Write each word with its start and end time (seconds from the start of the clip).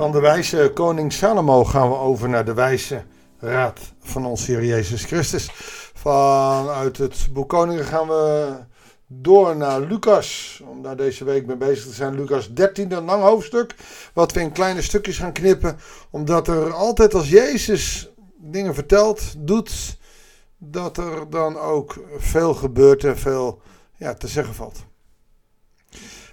Van 0.00 0.12
de 0.12 0.20
wijze 0.20 0.70
koning 0.74 1.12
Salomo 1.12 1.64
gaan 1.64 1.88
we 1.88 1.96
over 1.96 2.28
naar 2.28 2.44
de 2.44 2.54
wijze 2.54 3.02
raad 3.38 3.80
van 4.00 4.26
onze 4.26 4.50
Heer 4.50 4.64
Jezus 4.64 5.04
Christus. 5.04 5.50
Vanuit 5.94 6.96
het 6.96 7.28
boek 7.32 7.48
Koningen 7.48 7.84
gaan 7.84 8.08
we 8.08 8.54
door 9.06 9.56
naar 9.56 9.80
Lucas. 9.80 10.60
Om 10.66 10.82
daar 10.82 10.96
deze 10.96 11.24
week 11.24 11.46
mee 11.46 11.56
bezig 11.56 11.84
te 11.84 11.92
zijn. 11.92 12.14
Lucas 12.14 12.52
13, 12.52 12.92
een 12.92 13.04
lang 13.04 13.22
hoofdstuk. 13.22 13.74
Wat 14.12 14.32
we 14.32 14.40
in 14.40 14.52
kleine 14.52 14.82
stukjes 14.82 15.18
gaan 15.18 15.32
knippen. 15.32 15.78
Omdat 16.10 16.48
er 16.48 16.72
altijd 16.72 17.14
als 17.14 17.28
Jezus 17.28 18.10
dingen 18.36 18.74
vertelt, 18.74 19.34
doet, 19.38 19.98
dat 20.58 20.96
er 20.96 21.30
dan 21.30 21.58
ook 21.58 22.04
veel 22.18 22.54
gebeurt 22.54 23.04
en 23.04 23.18
veel 23.18 23.60
ja, 23.96 24.14
te 24.14 24.28
zeggen 24.28 24.54
valt. 24.54 24.84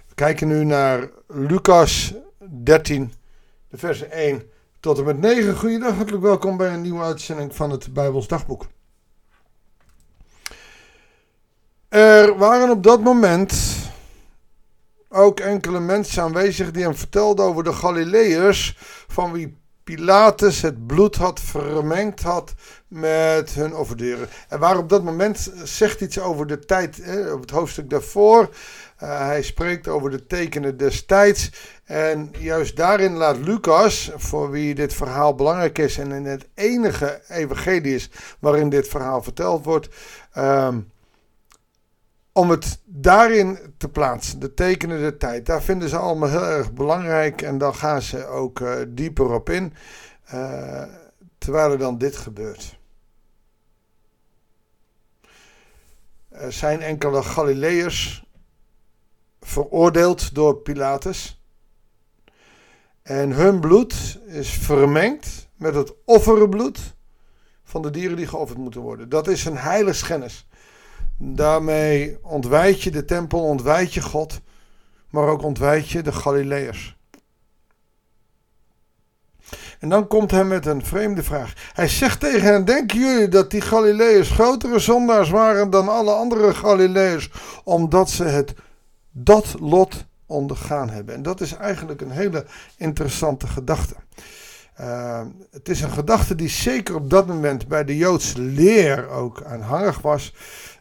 We 0.08 0.14
kijken 0.14 0.48
nu 0.48 0.64
naar 0.64 1.10
Lucas 1.26 2.14
13, 2.62 3.12
de 3.70 3.78
versen 3.78 4.10
1 4.10 4.50
tot 4.80 4.98
en 4.98 5.04
met 5.04 5.18
9. 5.20 5.56
Goedendag, 5.56 5.94
hartelijk 5.94 6.22
welkom 6.22 6.56
bij 6.56 6.72
een 6.72 6.80
nieuwe 6.80 7.02
uitzending 7.02 7.54
van 7.54 7.70
het 7.70 7.92
Bijbels 7.92 8.28
Dagboek. 8.28 8.66
Er 11.88 12.36
waren 12.36 12.70
op 12.70 12.82
dat 12.82 13.00
moment 13.00 13.76
ook 15.08 15.40
enkele 15.40 15.80
mensen 15.80 16.22
aanwezig 16.22 16.70
die 16.70 16.82
hem 16.82 16.96
vertelden 16.96 17.44
over 17.44 17.64
de 17.64 17.72
Galileërs, 17.72 18.76
van 19.08 19.32
wie 19.32 19.58
Pilatus 19.84 20.62
het 20.62 20.86
bloed 20.86 21.16
had 21.16 21.40
vermengd 21.40 22.22
had 22.22 22.54
met 22.88 23.50
hun 23.50 23.74
offerderen. 23.74 24.28
En 24.48 24.58
waar 24.58 24.78
op 24.78 24.88
dat 24.88 25.04
moment 25.04 25.52
zegt 25.62 26.00
iets 26.00 26.18
over 26.18 26.46
de 26.46 26.58
tijd, 26.58 27.00
op 27.32 27.40
het 27.40 27.50
hoofdstuk 27.50 27.90
daarvoor. 27.90 28.48
Uh, 29.02 29.18
hij 29.18 29.42
spreekt 29.42 29.88
over 29.88 30.10
de 30.10 30.26
tekenen 30.26 30.76
destijds. 30.76 31.50
En 31.84 32.30
juist 32.38 32.76
daarin 32.76 33.12
laat 33.12 33.36
Lucas, 33.36 34.10
voor 34.16 34.50
wie 34.50 34.74
dit 34.74 34.94
verhaal 34.94 35.34
belangrijk 35.34 35.78
is 35.78 35.98
en 35.98 36.12
in 36.12 36.24
het 36.24 36.48
enige 36.54 37.22
evangelie 37.28 37.94
is 37.94 38.10
waarin 38.38 38.68
dit 38.68 38.88
verhaal 38.88 39.22
verteld 39.22 39.64
wordt, 39.64 39.88
um, 40.36 40.90
om 42.32 42.50
het 42.50 42.80
daarin 42.84 43.58
te 43.76 43.88
plaatsen, 43.88 44.38
de 44.38 44.54
tekenen 44.54 45.00
der 45.00 45.16
tijd. 45.16 45.46
Daar 45.46 45.62
vinden 45.62 45.88
ze 45.88 45.96
allemaal 45.96 46.28
heel 46.28 46.46
erg 46.46 46.72
belangrijk 46.72 47.42
en 47.42 47.58
dan 47.58 47.74
gaan 47.74 48.02
ze 48.02 48.26
ook 48.26 48.60
uh, 48.60 48.74
dieper 48.88 49.32
op 49.32 49.50
in, 49.50 49.74
uh, 50.34 50.82
terwijl 51.38 51.72
er 51.72 51.78
dan 51.78 51.98
dit 51.98 52.16
gebeurt. 52.16 52.78
Er 56.28 56.52
zijn 56.52 56.80
enkele 56.80 57.22
Galileërs 57.22 58.26
veroordeeld 59.48 60.34
door 60.34 60.56
Pilatus. 60.56 61.42
En 63.02 63.30
hun 63.30 63.60
bloed 63.60 64.18
is 64.26 64.50
vermengd 64.50 65.48
met 65.56 65.74
het 65.74 65.94
offerbloed 66.04 66.96
van 67.64 67.82
de 67.82 67.90
dieren 67.90 68.16
die 68.16 68.26
geofferd 68.26 68.58
moeten 68.58 68.80
worden. 68.80 69.08
Dat 69.08 69.28
is 69.28 69.44
een 69.44 69.56
heiligschennis. 69.56 70.48
Daarmee 71.18 72.18
ontwijd 72.22 72.82
je 72.82 72.90
de 72.90 73.04
tempel, 73.04 73.42
ontwijd 73.42 73.94
je 73.94 74.02
God, 74.02 74.40
maar 75.10 75.28
ook 75.28 75.42
ontwijd 75.42 75.88
je 75.88 76.02
de 76.02 76.12
Galileërs. 76.12 76.96
En 79.78 79.88
dan 79.88 80.06
komt 80.06 80.30
hij 80.30 80.44
met 80.44 80.66
een 80.66 80.84
vreemde 80.84 81.22
vraag. 81.22 81.52
Hij 81.72 81.88
zegt 81.88 82.20
tegen 82.20 82.42
hen: 82.42 82.64
Denken 82.64 82.98
jullie 82.98 83.28
dat 83.28 83.50
die 83.50 83.60
Galileërs 83.60 84.30
grotere 84.30 84.78
zondaars 84.78 85.30
waren 85.30 85.70
dan 85.70 85.88
alle 85.88 86.12
andere 86.12 86.54
Galileërs, 86.54 87.30
omdat 87.64 88.10
ze 88.10 88.24
het 88.24 88.54
dat 89.24 89.54
lot 89.60 90.04
ondergaan 90.26 90.90
hebben? 90.90 91.14
En 91.14 91.22
dat 91.22 91.40
is 91.40 91.52
eigenlijk 91.52 92.00
een 92.00 92.10
hele 92.10 92.44
interessante 92.76 93.46
gedachte. 93.46 93.94
Uh, 94.80 95.20
het 95.50 95.68
is 95.68 95.80
een 95.80 95.90
gedachte 95.90 96.34
die 96.34 96.48
zeker 96.48 96.94
op 96.94 97.10
dat 97.10 97.26
moment 97.26 97.68
bij 97.68 97.84
de 97.84 97.96
Joodse 97.96 98.40
leer 98.40 99.08
ook 99.08 99.42
aanhangig 99.42 100.00
was 100.00 100.34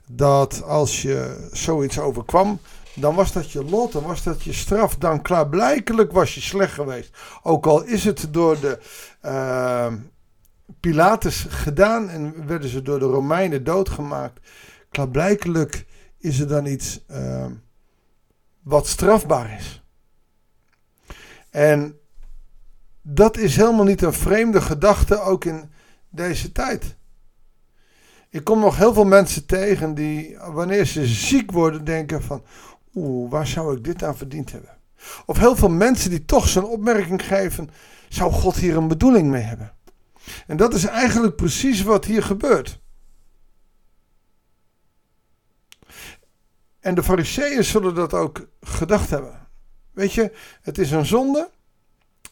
dat 0.07 0.63
als 0.63 1.01
je 1.01 1.47
zoiets 1.51 1.99
overkwam, 1.99 2.59
dan 2.93 3.15
was 3.15 3.31
dat 3.31 3.51
je 3.51 3.63
lot, 3.63 3.91
dan 3.91 4.03
was 4.03 4.23
dat 4.23 4.43
je 4.43 4.53
straf. 4.53 4.95
Dan 4.95 5.21
klaarblijkelijk 5.21 6.11
was 6.11 6.35
je 6.35 6.41
slecht 6.41 6.73
geweest. 6.73 7.17
Ook 7.43 7.65
al 7.65 7.83
is 7.83 8.03
het 8.03 8.27
door 8.31 8.59
de 8.59 8.79
uh, 9.25 9.93
Pilatus 10.79 11.45
gedaan 11.49 12.09
en 12.09 12.47
werden 12.47 12.69
ze 12.69 12.81
door 12.81 12.99
de 12.99 13.05
Romeinen 13.05 13.63
doodgemaakt. 13.63 14.39
Klaarblijkelijk 14.89 15.85
is 16.19 16.39
er 16.39 16.47
dan 16.47 16.65
iets 16.65 17.03
uh, 17.11 17.45
wat 18.67 18.87
strafbaar 18.87 19.55
is. 19.59 19.83
En 21.49 21.99
dat 23.01 23.37
is 23.37 23.55
helemaal 23.55 23.85
niet 23.85 24.01
een 24.01 24.13
vreemde 24.13 24.61
gedachte, 24.61 25.21
ook 25.21 25.45
in 25.45 25.71
deze 26.09 26.51
tijd. 26.51 26.95
Ik 28.29 28.43
kom 28.43 28.59
nog 28.59 28.77
heel 28.77 28.93
veel 28.93 29.05
mensen 29.05 29.45
tegen 29.45 29.93
die, 29.93 30.37
wanneer 30.37 30.85
ze 30.85 31.05
ziek 31.05 31.51
worden, 31.51 31.83
denken 31.83 32.23
van, 32.23 32.43
oeh, 32.93 33.31
waar 33.31 33.47
zou 33.47 33.77
ik 33.77 33.83
dit 33.83 34.03
aan 34.03 34.17
verdiend 34.17 34.51
hebben? 34.51 34.77
Of 35.25 35.37
heel 35.37 35.55
veel 35.55 35.69
mensen 35.69 36.09
die 36.09 36.25
toch 36.25 36.47
zo'n 36.47 36.65
opmerking 36.65 37.25
geven, 37.25 37.69
zou 38.09 38.31
God 38.31 38.55
hier 38.55 38.77
een 38.77 38.87
bedoeling 38.87 39.29
mee 39.29 39.41
hebben? 39.43 39.73
En 40.47 40.57
dat 40.57 40.73
is 40.73 40.85
eigenlijk 40.85 41.35
precies 41.35 41.83
wat 41.83 42.05
hier 42.05 42.23
gebeurt. 42.23 42.81
En 46.87 46.95
de 46.95 47.03
fariseeën 47.03 47.63
zullen 47.63 47.95
dat 47.95 48.13
ook 48.13 48.47
gedacht 48.61 49.09
hebben. 49.09 49.47
Weet 49.91 50.13
je, 50.13 50.31
het 50.61 50.77
is 50.77 50.91
een 50.91 51.05
zonde. 51.05 51.49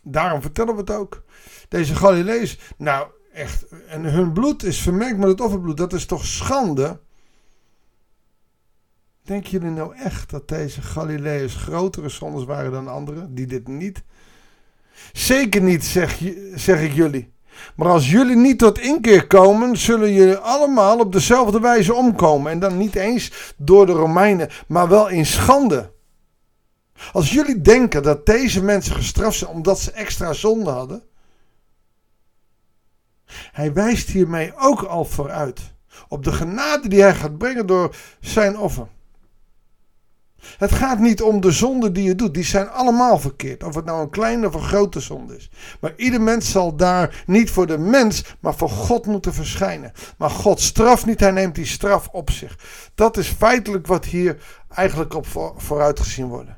Daarom 0.01 0.41
vertellen 0.41 0.73
we 0.73 0.79
het 0.79 0.91
ook. 0.91 1.23
Deze 1.69 1.95
Galilees, 1.95 2.59
nou, 2.77 3.07
Echt. 3.33 3.65
En 3.87 4.03
hun 4.03 4.33
bloed 4.33 4.63
is 4.63 4.81
vermengd 4.81 5.17
met 5.17 5.27
het 5.27 5.41
offerbloed. 5.41 5.77
Dat 5.77 5.93
is 5.93 6.05
toch 6.05 6.25
schande? 6.25 6.99
Denken 9.21 9.49
jullie 9.49 9.69
nou 9.69 9.95
echt 9.95 10.29
dat 10.29 10.47
deze 10.47 10.81
Galileërs 10.81 11.55
grotere 11.55 12.09
zondes 12.09 12.43
waren 12.43 12.71
dan 12.71 12.87
anderen 12.87 13.35
die 13.35 13.45
dit 13.45 13.67
niet? 13.67 14.03
Zeker 15.13 15.61
niet, 15.61 15.83
zeg, 15.85 16.21
zeg 16.55 16.81
ik 16.81 16.93
jullie. 16.93 17.33
Maar 17.75 17.87
als 17.87 18.11
jullie 18.11 18.35
niet 18.35 18.59
tot 18.59 18.79
inkeer 18.79 19.27
komen, 19.27 19.77
zullen 19.77 20.13
jullie 20.13 20.35
allemaal 20.35 20.99
op 20.99 21.11
dezelfde 21.11 21.59
wijze 21.59 21.93
omkomen. 21.93 22.51
En 22.51 22.59
dan 22.59 22.77
niet 22.77 22.95
eens 22.95 23.53
door 23.57 23.85
de 23.85 23.91
Romeinen, 23.91 24.49
maar 24.67 24.87
wel 24.87 25.07
in 25.07 25.25
schande. 25.25 25.93
Als 27.11 27.31
jullie 27.31 27.61
denken 27.61 28.03
dat 28.03 28.25
deze 28.25 28.63
mensen 28.63 28.95
gestraft 28.95 29.37
zijn 29.37 29.51
omdat 29.51 29.79
ze 29.79 29.91
extra 29.91 30.33
zonde 30.33 30.69
hadden, 30.69 31.03
hij 33.51 33.73
wijst 33.73 34.09
hiermee 34.09 34.53
ook 34.55 34.81
al 34.83 35.05
vooruit 35.05 35.73
op 36.07 36.23
de 36.23 36.31
genade 36.31 36.87
die 36.87 37.01
hij 37.01 37.15
gaat 37.15 37.37
brengen 37.37 37.67
door 37.67 37.95
zijn 38.19 38.57
offer. 38.57 38.87
Het 40.57 40.71
gaat 40.71 40.99
niet 40.99 41.21
om 41.21 41.41
de 41.41 41.51
zonden 41.51 41.93
die 41.93 42.03
je 42.03 42.15
doet, 42.15 42.33
die 42.33 42.43
zijn 42.43 42.69
allemaal 42.69 43.19
verkeerd. 43.19 43.63
Of 43.63 43.75
het 43.75 43.85
nou 43.85 44.01
een 44.01 44.09
kleine 44.09 44.47
of 44.47 44.53
een 44.53 44.61
grote 44.61 44.99
zonde 44.99 45.35
is. 45.35 45.49
Maar 45.79 45.93
ieder 45.95 46.21
mens 46.21 46.51
zal 46.51 46.75
daar 46.75 47.23
niet 47.25 47.51
voor 47.51 47.67
de 47.67 47.77
mens, 47.77 48.23
maar 48.39 48.55
voor 48.55 48.69
God 48.69 49.05
moeten 49.05 49.33
verschijnen. 49.33 49.91
Maar 50.17 50.29
God 50.29 50.61
straft 50.61 51.05
niet, 51.05 51.19
hij 51.19 51.31
neemt 51.31 51.55
die 51.55 51.65
straf 51.65 52.07
op 52.11 52.29
zich. 52.29 52.57
Dat 52.95 53.17
is 53.17 53.27
feitelijk 53.27 53.87
wat 53.87 54.05
hier 54.05 54.37
eigenlijk 54.69 55.13
op 55.13 55.27
vooruit 55.57 55.99
gezien 55.99 56.27
wordt. 56.27 56.49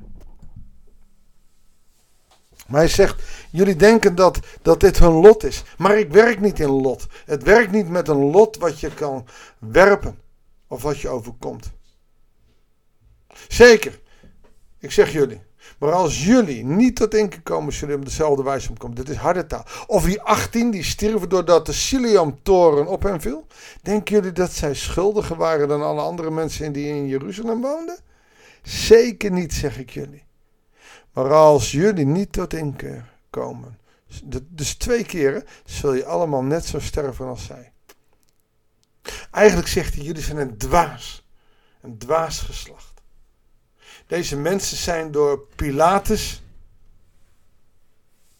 Maar 2.68 2.80
hij 2.80 2.88
zegt, 2.88 3.22
jullie 3.50 3.76
denken 3.76 4.14
dat, 4.14 4.38
dat 4.62 4.80
dit 4.80 4.98
hun 4.98 5.12
lot 5.12 5.44
is. 5.44 5.62
Maar 5.78 5.98
ik 5.98 6.12
werk 6.12 6.40
niet 6.40 6.60
in 6.60 6.70
lot. 6.70 7.06
Het 7.26 7.42
werkt 7.42 7.70
niet 7.70 7.88
met 7.88 8.08
een 8.08 8.30
lot 8.30 8.56
wat 8.56 8.80
je 8.80 8.94
kan 8.94 9.26
werpen. 9.58 10.18
Of 10.66 10.82
wat 10.82 11.00
je 11.00 11.08
overkomt. 11.08 11.70
Zeker, 13.48 14.00
ik 14.78 14.92
zeg 14.92 15.12
jullie. 15.12 15.46
Maar 15.78 15.92
als 15.92 16.24
jullie 16.24 16.64
niet 16.64 16.96
tot 16.96 17.14
inkeer 17.14 17.42
komen, 17.42 17.72
zullen 17.72 17.96
op 17.96 18.04
dezelfde 18.04 18.42
wijze 18.42 18.68
omkomen. 18.68 18.96
Dit 18.96 19.08
is 19.08 19.16
harde 19.16 19.46
taal. 19.46 19.64
Of 19.86 20.04
die 20.04 20.22
18 20.22 20.70
die 20.70 20.82
stierven 20.82 21.28
doordat 21.28 21.66
de 21.66 21.72
Siliam-toren 21.72 22.86
op 22.86 23.02
hen 23.02 23.20
viel. 23.20 23.46
Denken 23.82 24.14
jullie 24.14 24.32
dat 24.32 24.52
zij 24.52 24.74
schuldiger 24.74 25.36
waren 25.36 25.68
dan 25.68 25.82
alle 25.82 26.00
andere 26.00 26.30
mensen 26.30 26.72
die 26.72 26.86
in 26.88 27.06
Jeruzalem 27.06 27.60
woonden? 27.60 27.98
Zeker 28.62 29.30
niet, 29.30 29.52
zeg 29.54 29.78
ik 29.78 29.90
jullie. 29.90 30.24
Maar 31.12 31.32
als 31.32 31.72
jullie 31.72 32.06
niet 32.06 32.32
tot 32.32 32.54
inkeer 32.54 33.12
komen, 33.30 33.78
dus 34.48 34.74
twee 34.74 35.04
keren, 35.04 35.44
zul 35.64 35.94
je 35.94 36.04
allemaal 36.04 36.42
net 36.42 36.64
zo 36.64 36.78
sterven 36.78 37.26
als 37.26 37.44
zij. 37.44 37.72
Eigenlijk 39.30 39.68
zegt 39.68 39.94
hij, 39.94 40.04
jullie 40.04 40.22
zijn 40.22 40.36
een 40.36 40.58
dwaas. 40.58 41.26
Een 41.80 41.98
dwaas 41.98 42.40
geslacht. 42.40 42.87
Deze 44.08 44.36
mensen 44.36 44.76
zijn 44.76 45.10
door 45.10 45.46
Pilatus 45.56 46.42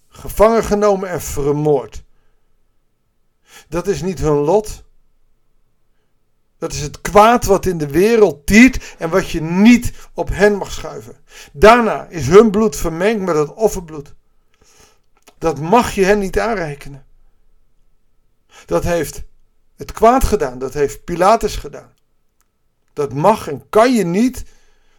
gevangen 0.09 0.65
genomen 0.65 1.09
en 1.09 1.23
vermoord. 1.23 2.03
Dat 3.69 3.87
is 3.87 4.03
niet 4.03 4.19
hun 4.19 4.37
lot. 4.37 4.85
Dat 6.59 6.73
is 6.73 6.81
het 6.81 7.01
kwaad 7.01 7.45
wat 7.45 7.67
in 7.67 7.79
de 7.79 7.89
wereld 7.89 8.47
tiert 8.47 8.95
en 8.99 9.11
wat 9.11 9.31
je 9.31 9.41
niet 9.41 9.93
op 10.15 10.29
hen 10.29 10.57
mag 10.57 10.73
schuiven. 10.73 11.17
Daarna 11.53 12.07
is 12.07 12.27
hun 12.27 12.51
bloed 12.51 12.77
vermengd 12.77 13.25
met 13.25 13.37
het 13.37 13.55
offerbloed 13.55 14.15
Dat 15.39 15.59
mag 15.59 15.95
je 15.95 16.05
hen 16.05 16.19
niet 16.19 16.39
aanrekenen. 16.39 17.07
Dat 18.67 18.85
heeft 18.85 19.23
het 19.77 19.93
kwaad 19.93 20.25
gedaan. 20.25 20.59
Dat 20.59 20.75
heeft 20.75 21.05
Pilatus 21.05 21.57
gedaan. 21.57 21.93
Dat 22.93 23.13
mag 23.13 23.49
en 23.49 23.69
kan 23.69 23.95
je 23.95 24.05
niet 24.05 24.45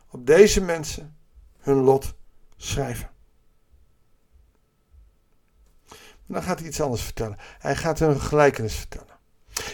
op 0.09 0.25
deze 0.25 0.61
mensen 0.61 1.17
hun 1.59 1.77
lot 1.77 2.13
schrijven. 2.57 3.09
Dan 6.25 6.43
gaat 6.43 6.59
hij 6.59 6.67
iets 6.67 6.81
anders 6.81 7.01
vertellen. 7.01 7.37
Hij 7.59 7.75
gaat 7.75 7.99
hun 7.99 8.21
gelijkenis 8.21 8.75
vertellen. 8.75 9.17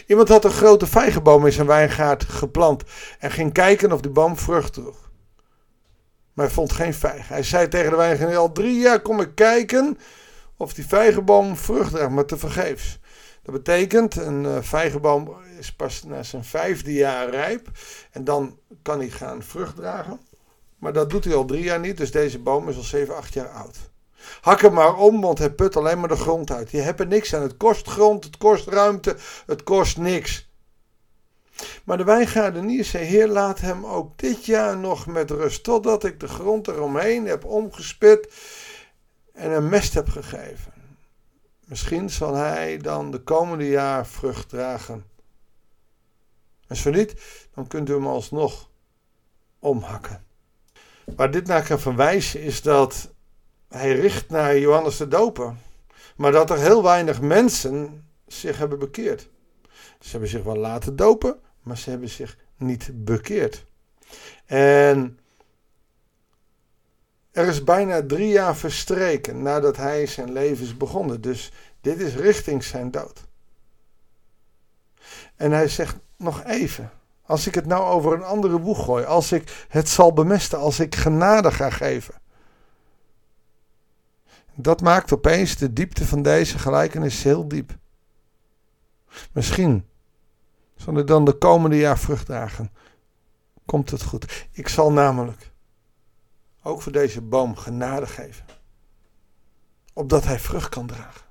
Iemand 0.06 0.28
had 0.28 0.44
een 0.44 0.50
grote 0.50 0.86
vijgenboom 0.86 1.46
in 1.46 1.52
zijn 1.52 1.66
wijngaard 1.66 2.24
geplant 2.24 2.84
en 3.18 3.30
ging 3.30 3.52
kijken 3.52 3.92
of 3.92 4.00
die 4.00 4.10
boom 4.10 4.36
vrucht 4.36 4.72
droeg. 4.72 5.10
Maar 6.32 6.44
hij 6.44 6.54
vond 6.54 6.72
geen 6.72 6.94
vijg. 6.94 7.28
Hij 7.28 7.42
zei 7.42 7.68
tegen 7.68 7.90
de 7.90 7.96
wijngaard: 7.96 8.36
al 8.36 8.52
drie 8.52 8.78
jaar 8.78 9.00
kom 9.00 9.20
ik 9.20 9.34
kijken 9.34 9.98
of 10.56 10.74
die 10.74 10.86
vijgenboom 10.86 11.56
vrucht 11.56 11.90
draagt, 11.90 12.10
maar 12.10 12.24
te 12.24 12.36
vergeefs. 12.36 12.98
Dat 13.42 13.54
betekent, 13.54 14.16
een 14.16 14.44
uh, 14.44 14.58
vijgenboom 14.60 15.34
is 15.58 15.72
pas 15.72 16.02
na 16.02 16.22
zijn 16.22 16.44
vijfde 16.44 16.92
jaar 16.92 17.30
rijp 17.30 17.70
en 18.10 18.24
dan 18.24 18.58
kan 18.82 18.98
hij 18.98 19.08
gaan 19.08 19.42
vrucht 19.42 19.76
dragen. 19.76 20.20
Maar 20.86 20.94
dat 20.94 21.10
doet 21.10 21.24
hij 21.24 21.34
al 21.34 21.44
drie 21.44 21.62
jaar 21.62 21.80
niet, 21.80 21.96
dus 21.96 22.10
deze 22.10 22.38
boom 22.38 22.68
is 22.68 22.76
al 22.76 22.82
zeven, 22.82 23.16
acht 23.16 23.34
jaar 23.34 23.48
oud. 23.48 23.76
Hak 24.40 24.60
hem 24.60 24.72
maar 24.72 24.96
om, 24.96 25.20
want 25.20 25.38
hij 25.38 25.50
put 25.50 25.76
alleen 25.76 26.00
maar 26.00 26.08
de 26.08 26.16
grond 26.16 26.50
uit. 26.50 26.70
Je 26.70 26.80
hebt 26.80 27.00
er 27.00 27.06
niks 27.06 27.34
aan. 27.34 27.42
Het 27.42 27.56
kost 27.56 27.88
grond, 27.88 28.24
het 28.24 28.36
kost 28.36 28.66
ruimte, 28.66 29.16
het 29.46 29.62
kost 29.62 29.96
niks. 29.96 30.48
Maar 31.84 31.96
de 31.96 32.04
wijngaardenier 32.04 32.84
zei: 32.84 33.04
Heer, 33.04 33.28
laat 33.28 33.60
hem 33.60 33.86
ook 33.86 34.18
dit 34.18 34.44
jaar 34.44 34.76
nog 34.76 35.06
met 35.06 35.30
rust, 35.30 35.64
totdat 35.64 36.04
ik 36.04 36.20
de 36.20 36.28
grond 36.28 36.68
eromheen 36.68 37.26
heb 37.26 37.44
omgespit 37.44 38.32
en 39.32 39.50
een 39.50 39.68
mest 39.68 39.94
heb 39.94 40.08
gegeven. 40.08 40.72
Misschien 41.64 42.10
zal 42.10 42.34
hij 42.34 42.76
dan 42.76 43.10
de 43.10 43.20
komende 43.20 43.68
jaar 43.68 44.06
vrucht 44.06 44.48
dragen. 44.48 45.04
En 46.66 46.76
zo 46.76 46.90
niet, 46.90 47.14
dan 47.54 47.66
kunt 47.66 47.88
u 47.88 47.92
hem 47.92 48.06
alsnog 48.06 48.68
omhakken. 49.58 50.24
Waar 51.14 51.30
dit 51.30 51.46
naar 51.46 51.66
kan 51.66 51.80
verwijzen 51.80 52.40
is 52.40 52.62
dat 52.62 53.10
hij 53.68 53.92
richt 53.94 54.28
naar 54.28 54.58
Johannes 54.58 54.96
de 54.96 55.08
Doper. 55.08 55.54
Maar 56.16 56.32
dat 56.32 56.50
er 56.50 56.58
heel 56.58 56.82
weinig 56.82 57.20
mensen 57.20 58.04
zich 58.26 58.58
hebben 58.58 58.78
bekeerd. 58.78 59.28
Ze 60.00 60.10
hebben 60.10 60.28
zich 60.28 60.42
wel 60.42 60.56
laten 60.56 60.96
dopen, 60.96 61.40
maar 61.62 61.78
ze 61.78 61.90
hebben 61.90 62.08
zich 62.08 62.38
niet 62.56 62.90
bekeerd. 63.04 63.64
En 64.46 65.18
er 67.30 67.46
is 67.46 67.64
bijna 67.64 68.06
drie 68.06 68.28
jaar 68.28 68.56
verstreken 68.56 69.42
nadat 69.42 69.76
hij 69.76 70.06
zijn 70.06 70.32
leven 70.32 70.64
is 70.64 70.76
begonnen. 70.76 71.20
Dus 71.20 71.52
dit 71.80 72.00
is 72.00 72.14
richting 72.14 72.64
zijn 72.64 72.90
dood. 72.90 73.24
En 75.36 75.52
hij 75.52 75.68
zegt 75.68 75.96
nog 76.16 76.44
even. 76.44 76.90
Als 77.26 77.46
ik 77.46 77.54
het 77.54 77.66
nou 77.66 77.84
over 77.84 78.12
een 78.12 78.24
andere 78.24 78.58
boeg 78.58 78.84
gooi, 78.84 79.04
als 79.04 79.32
ik 79.32 79.66
het 79.68 79.88
zal 79.88 80.12
bemesten, 80.12 80.58
als 80.58 80.80
ik 80.80 80.94
genade 80.94 81.52
ga 81.52 81.70
geven. 81.70 82.14
Dat 84.54 84.80
maakt 84.80 85.12
opeens 85.12 85.56
de 85.56 85.72
diepte 85.72 86.06
van 86.06 86.22
deze 86.22 86.58
gelijkenis 86.58 87.22
heel 87.22 87.48
diep. 87.48 87.76
Misschien 89.32 89.86
zal 90.76 90.98
ik 90.98 91.06
dan 91.06 91.24
de 91.24 91.32
komende 91.38 91.76
jaar 91.76 91.98
vrucht 91.98 92.26
dragen. 92.26 92.70
Komt 93.64 93.90
het 93.90 94.02
goed. 94.02 94.46
Ik 94.52 94.68
zal 94.68 94.92
namelijk 94.92 95.50
ook 96.62 96.82
voor 96.82 96.92
deze 96.92 97.20
boom 97.20 97.56
genade 97.56 98.06
geven. 98.06 98.44
Opdat 99.92 100.24
hij 100.24 100.38
vrucht 100.38 100.68
kan 100.68 100.86
dragen. 100.86 101.26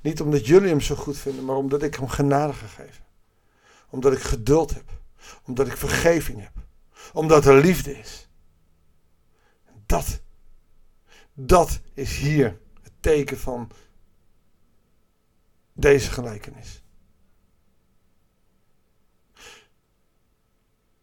Niet 0.00 0.20
omdat 0.20 0.46
jullie 0.46 0.68
hem 0.68 0.80
zo 0.80 0.94
goed 0.94 1.18
vinden, 1.18 1.44
maar 1.44 1.56
omdat 1.56 1.82
ik 1.82 1.94
hem 1.94 2.08
genade 2.08 2.52
ga 2.52 2.66
geven. 2.66 3.04
Omdat 3.90 4.12
ik 4.12 4.22
geduld 4.22 4.74
heb. 4.74 4.90
Omdat 5.44 5.66
ik 5.66 5.76
vergeving 5.76 6.40
heb. 6.40 6.52
Omdat 7.12 7.46
er 7.46 7.60
liefde 7.60 7.98
is. 7.98 8.28
Dat 9.86 10.20
dat 11.40 11.80
is 11.94 12.18
hier 12.18 12.60
het 12.82 12.92
teken 13.00 13.38
van 13.38 13.70
deze 15.72 16.10
gelijkenis. 16.10 16.82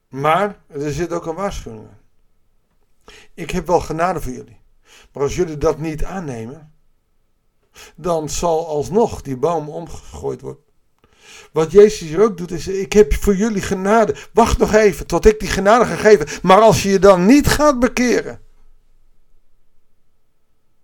Maar 0.08 0.64
er 0.68 0.92
zit 0.92 1.12
ook 1.12 1.26
een 1.26 1.36
waarschuwing 1.36 1.88
in. 1.88 1.98
Ik 3.34 3.52
heb 3.52 3.68
wel 3.68 3.80
genade 3.80 4.22
voor 4.22 4.32
jullie. 4.32 4.60
Maar 5.12 5.24
als 5.24 5.36
jullie 5.36 5.58
dat 5.58 5.78
niet 5.78 6.04
aannemen, 6.04 6.74
dan 7.96 8.30
zal 8.30 8.68
alsnog 8.68 9.22
die 9.22 9.38
boom 9.38 9.70
omgegooid 9.70 10.42
worden. 10.42 10.64
Wat 11.52 11.72
Jezus 11.72 12.08
hier 12.08 12.22
ook 12.22 12.38
doet, 12.38 12.52
is: 12.52 12.68
Ik 12.68 12.94
heb 12.94 13.14
voor 13.14 13.36
jullie 13.36 13.62
genade. 13.62 14.16
Wacht 14.34 14.58
nog 14.58 14.74
even 14.74 15.08
tot 15.08 15.26
ik 15.26 15.40
die 15.40 15.50
genade 15.50 15.86
ga 15.86 15.96
geven. 15.96 16.28
Maar 16.42 16.62
als 16.62 16.84
je 16.84 16.90
je 16.90 17.00
dan 17.00 17.26
niet 17.26 17.48
gaat 17.48 17.80
bekeren, 17.80 18.40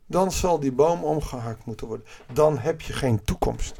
dan 0.05 0.31
zal 0.31 0.59
die 0.59 0.71
boom 0.71 1.03
omgehakt 1.03 1.65
moeten 1.65 1.87
worden. 1.87 2.05
Dan 2.33 2.57
heb 2.57 2.81
je 2.81 2.93
geen 2.93 3.23
toekomst. 3.23 3.79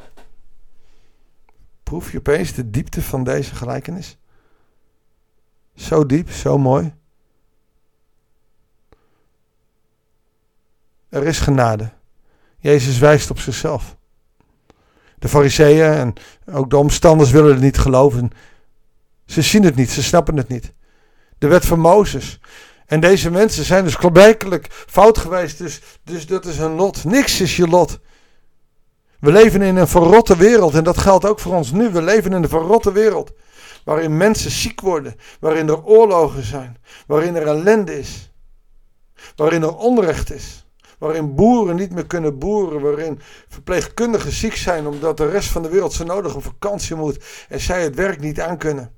Proef 1.84 2.12
je 2.12 2.18
opeens 2.18 2.54
de 2.54 2.70
diepte 2.70 3.02
van 3.02 3.24
deze 3.24 3.56
gelijkenis? 3.56 4.18
Zo 5.76 6.06
diep, 6.06 6.30
zo 6.30 6.58
mooi. 6.58 6.94
Er 11.10 11.24
is 11.24 11.40
genade. 11.40 11.92
Jezus 12.58 12.98
wijst 12.98 13.30
op 13.30 13.40
zichzelf. 13.40 13.98
De 15.22 15.30
fariseeën 15.30 15.92
en 15.94 16.14
ook 16.52 16.70
de 16.70 16.78
omstanders 16.78 17.32
willen 17.32 17.52
het 17.52 17.62
niet 17.62 17.78
geloven. 17.78 18.32
Ze 19.26 19.42
zien 19.42 19.64
het 19.64 19.76
niet, 19.76 19.90
ze 19.90 20.04
snappen 20.04 20.38
het 20.38 20.48
niet. 20.48 20.74
De 21.38 21.48
wet 21.48 21.66
van 21.66 21.80
Mozes. 21.80 22.40
En 22.86 23.00
deze 23.00 23.32
mensen 23.32 23.64
zijn 23.64 23.84
dus 23.84 23.98
blijkelijk 24.12 24.68
fout 24.70 25.18
geweest. 25.18 25.58
Dus, 25.58 25.82
dus 26.04 26.28
dat 26.28 26.46
is 26.46 26.58
hun 26.58 26.76
lot. 26.76 27.04
Niks 27.04 27.42
is 27.42 27.56
je 27.56 27.68
lot. 27.68 28.00
We 29.20 29.32
leven 29.32 29.62
in 29.62 29.76
een 29.76 29.88
verrotte 29.88 30.38
wereld. 30.38 30.74
En 30.74 30.84
dat 30.84 30.98
geldt 30.98 31.26
ook 31.26 31.40
voor 31.40 31.56
ons 31.56 31.72
nu. 31.72 31.90
We 31.90 32.02
leven 32.02 32.34
in 32.34 32.44
een 32.44 32.50
verrotte 32.50 32.92
wereld. 32.92 33.32
Waarin 33.86 34.18
mensen 34.18 34.52
ziek 34.52 34.82
worden. 34.82 35.16
Waarin 35.40 35.70
er 35.70 35.84
oorlogen 35.84 36.44
zijn. 36.44 36.78
Waarin 37.08 37.36
er 37.36 37.48
ellende 37.48 38.00
is. 38.00 38.32
Waarin 39.36 39.62
er 39.62 39.76
onrecht 39.76 40.32
is. 40.32 40.66
Waarin 41.02 41.36
boeren 41.36 41.76
niet 41.76 41.94
meer 41.94 42.08
kunnen 42.08 42.38
boeren. 42.38 42.82
Waarin 42.82 43.20
verpleegkundigen 43.48 44.32
ziek 44.32 44.56
zijn 44.56 44.88
omdat 44.88 45.18
de 45.18 45.30
rest 45.30 45.50
van 45.50 45.62
de 45.62 45.70
wereld 45.70 45.94
zo 45.94 46.04
nodig 46.04 46.36
op 46.36 46.44
vakantie 46.44 46.96
moet. 46.96 47.24
En 47.50 47.60
zij 47.60 47.84
het 47.84 47.96
werk 47.96 48.20
niet 48.20 48.42
aankunnen. 48.42 48.92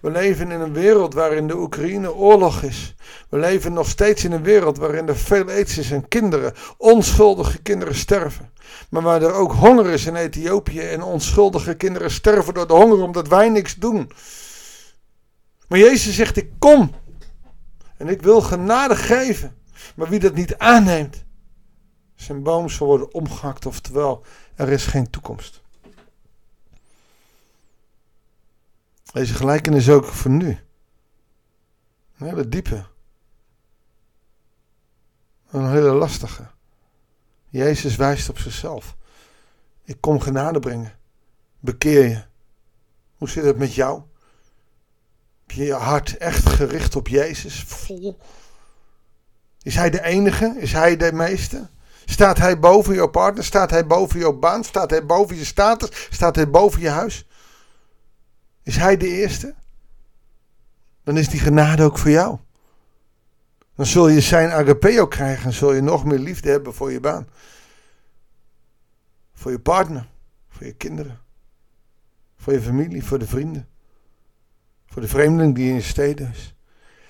We 0.00 0.10
leven 0.10 0.50
in 0.50 0.60
een 0.60 0.72
wereld 0.72 1.14
waarin 1.14 1.46
de 1.46 1.56
Oekraïne 1.56 2.14
oorlog 2.14 2.62
is. 2.62 2.94
We 3.28 3.38
leven 3.38 3.72
nog 3.72 3.88
steeds 3.88 4.24
in 4.24 4.32
een 4.32 4.42
wereld 4.42 4.78
waarin 4.78 5.08
er 5.08 5.16
veel 5.16 5.48
aids 5.48 5.78
is 5.78 5.90
en 5.90 6.08
kinderen, 6.08 6.54
onschuldige 6.76 7.58
kinderen 7.62 7.94
sterven. 7.94 8.52
Maar 8.90 9.02
waar 9.02 9.22
er 9.22 9.32
ook 9.32 9.52
honger 9.52 9.86
is 9.86 10.06
in 10.06 10.16
Ethiopië 10.16 10.80
en 10.80 11.02
onschuldige 11.02 11.74
kinderen 11.74 12.10
sterven 12.10 12.54
door 12.54 12.66
de 12.66 12.74
honger 12.74 13.02
omdat 13.02 13.28
wij 13.28 13.48
niks 13.48 13.74
doen. 13.74 14.10
Maar 15.68 15.78
Jezus 15.78 16.14
zegt: 16.14 16.36
Ik 16.36 16.50
kom 16.58 16.94
en 17.96 18.08
ik 18.08 18.22
wil 18.22 18.40
genade 18.40 18.96
geven. 18.96 19.57
Maar 19.96 20.08
wie 20.08 20.20
dat 20.20 20.34
niet 20.34 20.58
aanneemt, 20.58 21.24
zijn 22.14 22.42
boom 22.42 22.68
zal 22.68 22.86
worden 22.86 23.14
omgehakt, 23.14 23.66
oftewel 23.66 24.24
er 24.54 24.68
is 24.68 24.86
geen 24.86 25.10
toekomst. 25.10 25.60
Deze 29.12 29.34
gelijkenis 29.34 29.90
ook 29.90 30.04
voor 30.04 30.30
nu. 30.30 30.58
Een 32.18 32.26
hele 32.26 32.48
diepe. 32.48 32.86
Een 35.50 35.70
hele 35.70 35.92
lastige. 35.92 36.46
Jezus 37.48 37.96
wijst 37.96 38.28
op 38.28 38.38
zichzelf. 38.38 38.96
Ik 39.84 40.00
kom 40.00 40.20
genade 40.20 40.58
brengen. 40.58 40.98
Bekeer 41.60 42.08
je. 42.08 42.22
Hoe 43.16 43.28
zit 43.28 43.44
het 43.44 43.58
met 43.58 43.74
jou? 43.74 44.02
Heb 45.46 45.56
je 45.56 45.64
je 45.64 45.72
hart 45.72 46.16
echt 46.16 46.48
gericht 46.48 46.96
op 46.96 47.08
Jezus? 47.08 47.62
Vol? 47.62 48.18
Is 49.68 49.74
Hij 49.74 49.90
de 49.90 50.02
enige? 50.02 50.54
Is 50.58 50.72
Hij 50.72 50.96
de 50.96 51.12
meeste? 51.12 51.68
Staat 52.04 52.38
Hij 52.38 52.58
boven 52.58 52.94
jouw 52.94 53.06
partner? 53.06 53.44
Staat 53.44 53.70
Hij 53.70 53.86
boven 53.86 54.18
jouw 54.18 54.32
baan? 54.38 54.64
Staat 54.64 54.90
Hij 54.90 55.06
boven 55.06 55.36
je 55.36 55.44
status? 55.44 56.08
Staat 56.10 56.36
Hij 56.36 56.50
boven 56.50 56.80
je 56.80 56.88
huis? 56.88 57.26
Is 58.62 58.76
Hij 58.76 58.96
de 58.96 59.08
eerste? 59.08 59.54
Dan 61.04 61.16
is 61.16 61.28
die 61.28 61.40
genade 61.40 61.82
ook 61.82 61.98
voor 61.98 62.10
jou. 62.10 62.38
Dan 63.74 63.86
zul 63.86 64.08
je 64.08 64.20
zijn 64.20 64.50
agapeo 64.50 65.06
krijgen 65.06 65.44
en 65.44 65.52
zul 65.52 65.72
je 65.72 65.80
nog 65.80 66.04
meer 66.04 66.18
liefde 66.18 66.50
hebben 66.50 66.74
voor 66.74 66.92
je 66.92 67.00
baan. 67.00 67.28
Voor 69.34 69.50
je 69.50 69.60
partner, 69.60 70.08
voor 70.48 70.66
je 70.66 70.74
kinderen, 70.74 71.20
voor 72.36 72.52
je 72.52 72.60
familie, 72.60 73.04
voor 73.04 73.18
de 73.18 73.26
vrienden. 73.26 73.68
Voor 74.86 75.02
de 75.02 75.08
vreemdeling 75.08 75.54
die 75.54 75.68
in 75.68 75.74
je 75.74 75.82
steden 75.82 76.30
is. 76.30 76.54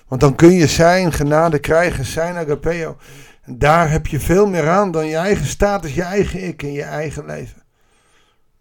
Want 0.09 0.21
dan 0.21 0.35
kun 0.35 0.51
je 0.51 0.67
zijn 0.67 1.11
genade 1.11 1.59
krijgen, 1.59 2.05
zijn 2.05 2.35
agapeo. 2.35 2.97
En 3.41 3.59
daar 3.59 3.91
heb 3.91 4.07
je 4.07 4.19
veel 4.19 4.47
meer 4.47 4.69
aan 4.69 4.91
dan 4.91 5.07
je 5.07 5.15
eigen 5.15 5.45
status, 5.45 5.93
je 5.93 6.03
eigen 6.03 6.43
ik 6.47 6.63
en 6.63 6.71
je 6.71 6.83
eigen 6.83 7.25
leven. 7.25 7.63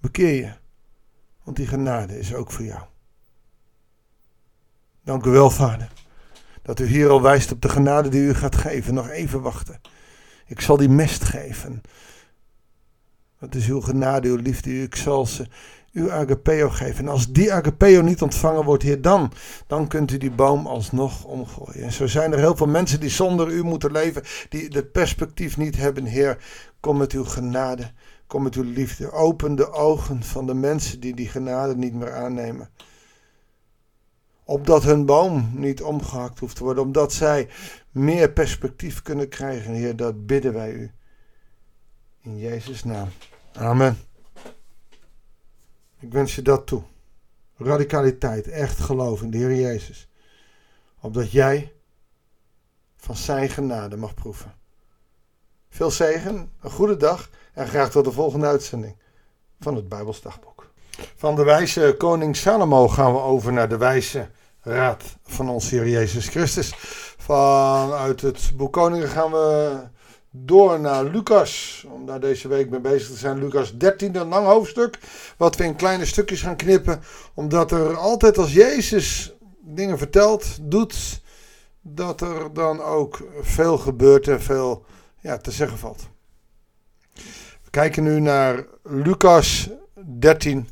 Bekeer 0.00 0.34
je. 0.34 0.52
Want 1.44 1.56
die 1.56 1.66
genade 1.66 2.18
is 2.18 2.34
ook 2.34 2.50
voor 2.50 2.64
jou. 2.64 2.82
Dank 5.04 5.24
u 5.24 5.30
wel, 5.30 5.50
vader. 5.50 5.88
Dat 6.62 6.80
u 6.80 6.86
hier 6.86 7.08
al 7.08 7.22
wijst 7.22 7.52
op 7.52 7.62
de 7.62 7.68
genade 7.68 8.08
die 8.08 8.20
u 8.20 8.34
gaat 8.34 8.56
geven. 8.56 8.94
Nog 8.94 9.08
even 9.08 9.40
wachten. 9.40 9.80
Ik 10.46 10.60
zal 10.60 10.76
die 10.76 10.88
mest 10.88 11.24
geven. 11.24 11.82
Dat 13.40 13.54
is 13.54 13.68
uw 13.68 13.80
genade, 13.80 14.28
uw 14.28 14.36
liefde. 14.36 14.86
Zal 14.90 15.26
ze 15.26 15.46
uw 15.92 16.12
agapeo 16.12 16.68
geven. 16.68 17.04
En 17.04 17.10
als 17.10 17.32
die 17.32 17.52
agapeo 17.52 18.02
niet 18.02 18.22
ontvangen 18.22 18.64
wordt, 18.64 18.82
Heer, 18.82 19.02
dan, 19.02 19.32
dan 19.66 19.88
kunt 19.88 20.12
u 20.12 20.18
die 20.18 20.30
boom 20.30 20.66
alsnog 20.66 21.24
omgooien. 21.24 21.82
En 21.82 21.92
zo 21.92 22.06
zijn 22.06 22.32
er 22.32 22.38
heel 22.38 22.56
veel 22.56 22.66
mensen 22.66 23.00
die 23.00 23.10
zonder 23.10 23.48
u 23.48 23.62
moeten 23.62 23.92
leven, 23.92 24.22
die 24.48 24.68
het 24.68 24.92
perspectief 24.92 25.56
niet 25.56 25.76
hebben. 25.76 26.04
Heer, 26.04 26.44
kom 26.80 26.96
met 26.96 27.12
uw 27.12 27.24
genade, 27.24 27.90
kom 28.26 28.42
met 28.42 28.54
uw 28.54 28.62
liefde. 28.72 29.12
Open 29.12 29.54
de 29.54 29.72
ogen 29.72 30.22
van 30.22 30.46
de 30.46 30.54
mensen 30.54 31.00
die 31.00 31.14
die 31.14 31.28
genade 31.28 31.76
niet 31.76 31.94
meer 31.94 32.12
aannemen. 32.12 32.70
Opdat 34.44 34.82
hun 34.82 35.06
boom 35.06 35.50
niet 35.54 35.82
omgehakt 35.82 36.38
hoeft 36.38 36.56
te 36.56 36.64
worden, 36.64 36.82
omdat 36.82 37.12
zij 37.12 37.48
meer 37.90 38.30
perspectief 38.30 39.02
kunnen 39.02 39.28
krijgen. 39.28 39.72
Heer, 39.72 39.96
dat 39.96 40.26
bidden 40.26 40.52
wij 40.52 40.72
u. 40.72 40.90
In 42.22 42.38
Jezus' 42.38 42.84
naam. 42.84 43.08
Amen. 43.52 43.98
Ik 46.00 46.12
wens 46.12 46.34
je 46.34 46.42
dat 46.42 46.66
toe. 46.66 46.82
Radicaliteit, 47.56 48.48
echt 48.48 48.80
geloof 48.80 49.22
in 49.22 49.30
de 49.30 49.36
Heer 49.36 49.54
Jezus. 49.54 50.08
Opdat 51.00 51.32
jij 51.32 51.72
van 52.96 53.16
zijn 53.16 53.48
genade 53.48 53.96
mag 53.96 54.14
proeven. 54.14 54.54
Veel 55.68 55.90
zegen, 55.90 56.52
een 56.60 56.70
goede 56.70 56.96
dag 56.96 57.30
en 57.54 57.68
graag 57.68 57.90
tot 57.90 58.04
de 58.04 58.12
volgende 58.12 58.46
uitzending 58.46 58.96
van 59.60 59.74
het 59.74 59.88
Bijbelsdagboek. 59.88 60.70
Van 61.16 61.36
de 61.36 61.44
wijze 61.44 61.94
koning 61.98 62.36
Salomo 62.36 62.88
gaan 62.88 63.12
we 63.12 63.18
over 63.18 63.52
naar 63.52 63.68
de 63.68 63.76
wijze 63.76 64.30
raad 64.60 65.16
van 65.22 65.48
onze 65.48 65.74
Heer 65.74 65.88
Jezus 65.88 66.28
Christus. 66.28 66.74
Vanuit 67.18 68.20
het 68.20 68.50
boek 68.54 68.72
Koningen 68.72 69.08
gaan 69.08 69.30
we 69.30 69.80
door 70.44 70.80
naar 70.80 71.04
Lucas. 71.04 71.84
Om 71.90 72.06
daar 72.06 72.20
deze 72.20 72.48
week 72.48 72.70
mee 72.70 72.80
bezig 72.80 73.08
te 73.08 73.16
zijn. 73.16 73.38
Lucas 73.38 73.76
13, 73.76 74.16
een 74.16 74.28
lang 74.28 74.46
hoofdstuk. 74.46 74.98
Wat 75.36 75.56
we 75.56 75.64
in 75.64 75.76
kleine 75.76 76.04
stukjes 76.04 76.42
gaan 76.42 76.56
knippen. 76.56 77.00
Omdat 77.34 77.72
er 77.72 77.96
altijd 77.96 78.38
als 78.38 78.52
Jezus 78.52 79.32
dingen 79.60 79.98
vertelt, 79.98 80.58
doet. 80.62 81.20
Dat 81.80 82.20
er 82.20 82.52
dan 82.52 82.82
ook 82.82 83.28
veel 83.40 83.78
gebeurt 83.78 84.28
en 84.28 84.42
veel 84.42 84.84
ja, 85.20 85.36
te 85.36 85.50
zeggen 85.50 85.78
valt. 85.78 86.08
We 87.62 87.70
kijken 87.70 88.02
nu 88.02 88.20
naar 88.20 88.66
Lucas 88.82 89.70
13, 90.18 90.68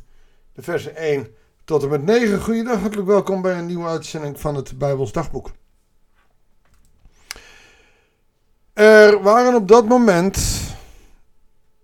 de 0.53 0.61
versen 0.61 0.95
1 0.95 1.35
tot 1.65 1.83
en 1.83 1.89
met 1.89 2.03
9. 2.03 2.41
Goeiedag, 2.41 2.79
hartelijk 2.79 3.07
welkom 3.07 3.41
bij 3.41 3.57
een 3.57 3.65
nieuwe 3.65 3.87
uitzending 3.87 4.39
van 4.39 4.55
het 4.55 4.77
Bijbels 4.77 5.11
Dagboek. 5.11 5.51
Er 8.73 9.16
waren 9.27 9.55
op 9.55 9.67
dat 9.67 9.87
moment 9.87 10.37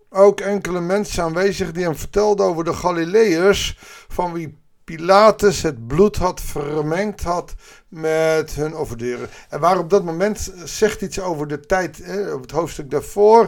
ook 0.10 0.40
enkele 0.40 0.82
mensen 0.82 1.24
aanwezig 1.24 1.72
die 1.72 1.84
hem 1.84 1.96
vertelden 1.96 2.46
over 2.46 2.64
de 2.64 2.74
Galileërs, 2.74 3.78
van 4.08 4.34
wie 4.34 4.58
Pilatus 4.84 5.62
het 5.62 5.88
bloed 5.88 6.16
had 6.16 6.42
vermengd 6.42 7.24
had 7.24 7.54
met 7.88 8.54
hun 8.54 8.76
offerderen. 8.76 9.30
En 9.50 9.60
waar 9.60 9.78
op 9.78 9.90
dat 9.90 10.04
moment 10.04 10.54
zegt 10.64 11.02
iets 11.02 11.20
over 11.20 11.48
de 11.48 11.60
tijd, 11.60 12.04
over 12.10 12.42
het 12.42 12.52
hoofdstuk 12.52 12.92
daarvoor. 12.92 13.42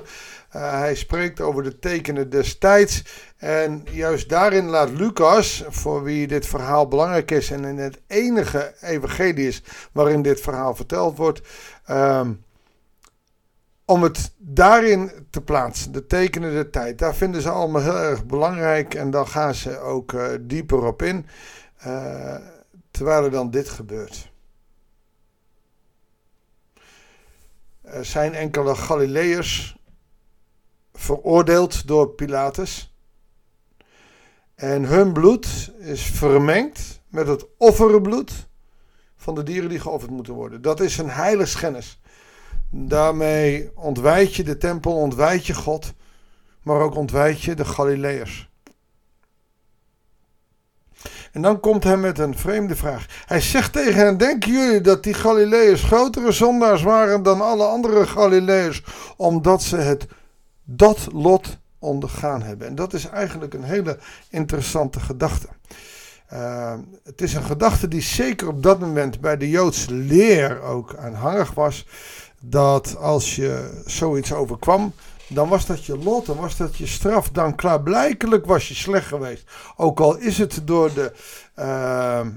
Uh, 0.56 0.72
hij 0.72 0.96
spreekt 0.96 1.42
over 1.42 1.64
de 1.64 1.80
tekenen 1.80 2.30
destijds. 2.30 3.04
En 3.38 3.84
juist 3.92 4.30
daarin 4.30 4.66
laat 4.66 4.90
Lucas, 4.90 5.64
voor 5.68 6.04
wie 6.04 6.28
dit 6.28 6.46
verhaal 6.46 6.88
belangrijk 6.88 7.32
is 7.32 7.52
en 7.52 7.66
in 7.66 7.78
het 7.78 8.02
enige 8.08 8.74
evangelie 8.82 9.48
is 9.48 9.64
waarin 9.92 10.22
dit 10.22 10.42
verhaal 10.42 10.76
verteld 10.76 11.18
wordt, 11.18 11.42
um, 11.90 12.45
om 13.86 14.04
het 14.04 14.34
daarin 14.38 15.12
te 15.30 15.42
plaatsen, 15.42 15.92
de 15.92 16.08
tekenen 16.08 16.54
der 16.54 16.70
tijd. 16.70 17.00
Daar 17.00 17.16
vinden 17.16 17.42
ze 17.42 17.50
allemaal 17.50 17.82
heel 17.82 17.98
erg 17.98 18.26
belangrijk 18.26 18.94
en 18.94 19.12
dan 19.12 19.28
gaan 19.28 19.54
ze 19.54 19.80
ook 19.80 20.12
uh, 20.12 20.28
dieper 20.42 20.86
op 20.86 21.02
in. 21.02 21.26
Uh, 21.88 22.36
terwijl 22.92 23.24
er 23.24 23.32
dan 23.32 23.50
dit 23.52 23.70
gebeurt. 23.70 24.32
Er 27.82 28.06
zijn 28.06 28.34
enkele 28.34 28.76
Galileërs 28.76 29.78
veroordeeld 30.94 31.88
door 31.88 32.10
Pilatus. 32.10 32.94
En 34.56 34.84
hun 34.84 35.14
bloed 35.14 35.72
is 35.78 36.02
vermengd 36.02 37.02
met 37.08 37.28
het 37.28 37.46
offerbloed 37.58 38.48
van 39.16 39.36
de 39.36 39.44
dieren 39.44 39.70
die 39.70 39.80
geofferd 39.80 40.12
moeten 40.12 40.34
worden. 40.34 40.62
Dat 40.62 40.80
is 40.80 40.98
een 40.98 41.10
heiligschennis. 41.10 42.00
Daarmee 42.70 43.72
ontwijd 43.76 44.36
je 44.36 44.44
de 44.44 44.58
tempel, 44.58 44.96
ontwijd 44.96 45.46
je 45.46 45.54
God, 45.54 45.94
maar 46.62 46.80
ook 46.80 46.96
ontwijd 46.96 47.42
je 47.42 47.56
de 47.56 47.66
Galileërs. 47.66 48.50
En 51.32 51.42
dan 51.42 51.60
komt 51.60 51.84
hij 51.84 51.98
met 51.98 52.20
een 52.20 52.38
vreemde 52.38 52.76
vraag. 52.76 53.06
Hij 53.26 53.42
zegt 53.42 53.74
tegen 53.74 54.06
hen: 54.06 54.18
Denken 54.18 54.52
jullie 54.52 54.82
dat 54.82 55.04
die 55.04 55.14
Galileërs 55.14 55.84
grotere 55.84 56.32
zondaars 56.32 56.82
waren 56.82 57.24
dan 57.24 57.42
alle 57.42 57.66
andere 57.66 58.08
Galileërs, 58.08 58.84
omdat 59.18 59.64
ze 59.64 59.78
het 59.78 60.08
dat 60.64 61.08
lot 61.14 61.58
ondergaan 61.80 62.42
hebben? 62.42 62.68
En 62.68 62.76
dat 62.76 62.94
is 62.94 63.06
eigenlijk 63.06 63.54
een 63.54 63.64
hele 63.64 63.98
interessante 64.30 65.00
gedachte. 65.00 65.48
Uh, 66.34 66.74
het 67.04 67.22
is 67.22 67.34
een 67.34 67.44
gedachte 67.44 67.88
die 67.88 68.02
zeker 68.02 68.48
op 68.48 68.64
dat 68.64 68.80
moment 68.80 69.20
bij 69.20 69.38
de 69.38 69.50
Joodse 69.50 69.94
leer 69.94 70.62
ook 70.62 70.96
aanhangig 70.96 71.54
was 71.54 71.86
dat 72.50 72.98
als 72.98 73.36
je 73.36 73.82
zoiets 73.86 74.34
overkwam, 74.34 74.94
dan 75.28 75.50
was 75.50 75.66
dat 75.66 75.86
je 75.86 75.98
lot, 75.98 76.26
dan 76.26 76.38
was 76.38 76.58
dat 76.58 76.76
je 76.76 76.86
straf. 76.86 77.30
Dan 77.30 77.56
klaarblijkelijk 77.56 78.46
was 78.46 78.68
je 78.68 78.76
slecht 78.76 79.08
geweest. 79.08 79.52
Ook 79.76 80.00
al 80.00 80.18
is 80.18 80.38
het 80.38 80.62
door 80.64 80.94
de 80.94 81.14
uh, 81.60 82.28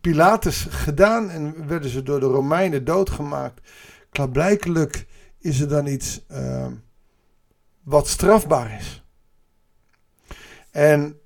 Pilatus 0.00 0.66
gedaan 0.70 1.30
en 1.30 1.66
werden 1.66 1.90
ze 1.90 2.02
door 2.02 2.20
de 2.20 2.26
Romeinen 2.26 2.84
doodgemaakt. 2.84 3.60
Klaarblijkelijk 4.10 5.06
is 5.38 5.60
er 5.60 5.68
dan 5.68 5.86
iets 5.86 6.20
uh, 6.30 6.66
wat 7.82 8.08
strafbaar 8.08 8.76
is. 8.78 9.04
En 10.70 11.20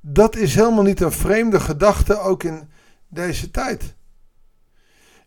dat 0.00 0.36
is 0.36 0.54
helemaal 0.54 0.84
niet 0.84 1.00
een 1.00 1.12
vreemde 1.12 1.60
gedachte, 1.60 2.18
ook 2.18 2.42
in 2.42 2.70
deze 3.08 3.50
tijd. 3.50 3.94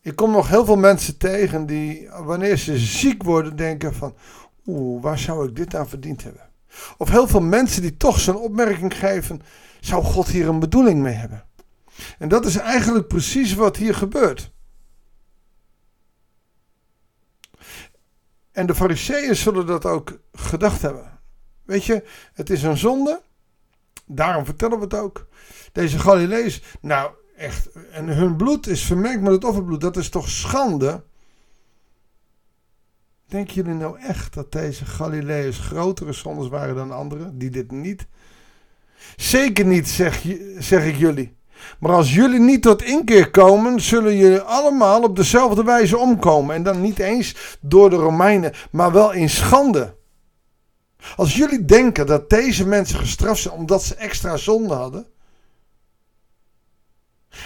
Ik 0.03 0.15
kom 0.15 0.31
nog 0.31 0.48
heel 0.48 0.65
veel 0.65 0.75
mensen 0.75 1.17
tegen 1.17 1.65
die, 1.65 2.10
wanneer 2.10 2.57
ze 2.57 2.77
ziek 2.77 3.24
worden, 3.24 3.55
denken 3.55 3.93
van, 3.93 4.15
oeh, 4.65 5.03
waar 5.03 5.19
zou 5.19 5.48
ik 5.48 5.55
dit 5.55 5.75
aan 5.75 5.89
verdiend 5.89 6.24
hebben? 6.24 6.50
Of 6.98 7.10
heel 7.10 7.27
veel 7.27 7.41
mensen 7.41 7.81
die 7.81 7.98
toch 7.98 8.19
zo'n 8.19 8.38
opmerking 8.38 8.98
geven, 8.98 9.41
zou 9.79 10.03
God 10.03 10.27
hier 10.27 10.48
een 10.48 10.60
bedoeling 10.60 11.01
mee 11.01 11.13
hebben? 11.13 11.45
En 12.17 12.27
dat 12.27 12.45
is 12.45 12.55
eigenlijk 12.55 13.07
precies 13.07 13.53
wat 13.53 13.77
hier 13.77 13.95
gebeurt. 13.95 14.51
En 18.51 18.65
de 18.65 18.75
fariseeën 18.75 19.36
zullen 19.36 19.65
dat 19.65 19.86
ook 19.86 20.19
gedacht 20.31 20.81
hebben. 20.81 21.19
Weet 21.63 21.86
je, 21.86 22.03
het 22.33 22.50
is 22.50 22.63
een 22.63 22.77
zonde. 22.77 23.22
Daarom 24.05 24.45
vertellen 24.45 24.77
we 24.77 24.83
het 24.83 24.93
ook. 24.93 25.27
Deze 25.72 26.00
Galilees, 26.00 26.62
nou, 26.81 27.12
Echt. 27.43 27.69
En 27.91 28.07
hun 28.07 28.35
bloed 28.35 28.67
is 28.67 28.83
vermengd 28.83 29.21
met 29.21 29.31
het 29.31 29.43
offerbloed. 29.43 29.81
Dat 29.81 29.97
is 29.97 30.09
toch 30.09 30.29
schande? 30.29 31.03
Denken 33.27 33.53
jullie 33.53 33.73
nou 33.73 34.00
echt 34.00 34.33
dat 34.33 34.51
deze 34.51 34.85
Galileërs 34.85 35.57
grotere 35.57 36.13
zondes 36.13 36.47
waren 36.47 36.75
dan 36.75 36.91
anderen 36.91 37.38
die 37.38 37.50
dit 37.50 37.71
niet? 37.71 38.07
Zeker 39.15 39.65
niet, 39.65 39.89
zeg, 39.89 40.25
zeg 40.59 40.85
ik 40.85 40.95
jullie. 40.95 41.35
Maar 41.79 41.91
als 41.91 42.13
jullie 42.13 42.39
niet 42.39 42.62
tot 42.62 42.83
inkeer 42.83 43.31
komen, 43.31 43.81
zullen 43.81 44.17
jullie 44.17 44.39
allemaal 44.39 45.03
op 45.03 45.15
dezelfde 45.15 45.63
wijze 45.63 45.97
omkomen. 45.97 46.55
En 46.55 46.63
dan 46.63 46.81
niet 46.81 47.00
eens 47.00 47.57
door 47.62 47.89
de 47.89 47.95
Romeinen, 47.95 48.53
maar 48.71 48.91
wel 48.91 49.12
in 49.12 49.29
schande. 49.29 49.95
Als 51.15 51.35
jullie 51.35 51.65
denken 51.65 52.05
dat 52.05 52.29
deze 52.29 52.67
mensen 52.67 53.00
gestraft 53.00 53.41
zijn 53.41 53.53
omdat 53.53 53.83
ze 53.83 53.95
extra 53.95 54.38
zonde 54.38 54.73
hadden, 54.73 55.12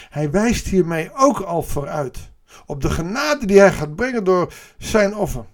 hij 0.09 0.31
wijst 0.31 0.67
hiermee 0.67 1.09
ook 1.13 1.39
al 1.39 1.63
vooruit 1.63 2.17
op 2.65 2.81
de 2.81 2.89
genade 2.89 3.45
die 3.45 3.59
hij 3.59 3.71
gaat 3.71 3.95
brengen 3.95 4.23
door 4.23 4.53
zijn 4.77 5.15
offer. 5.15 5.45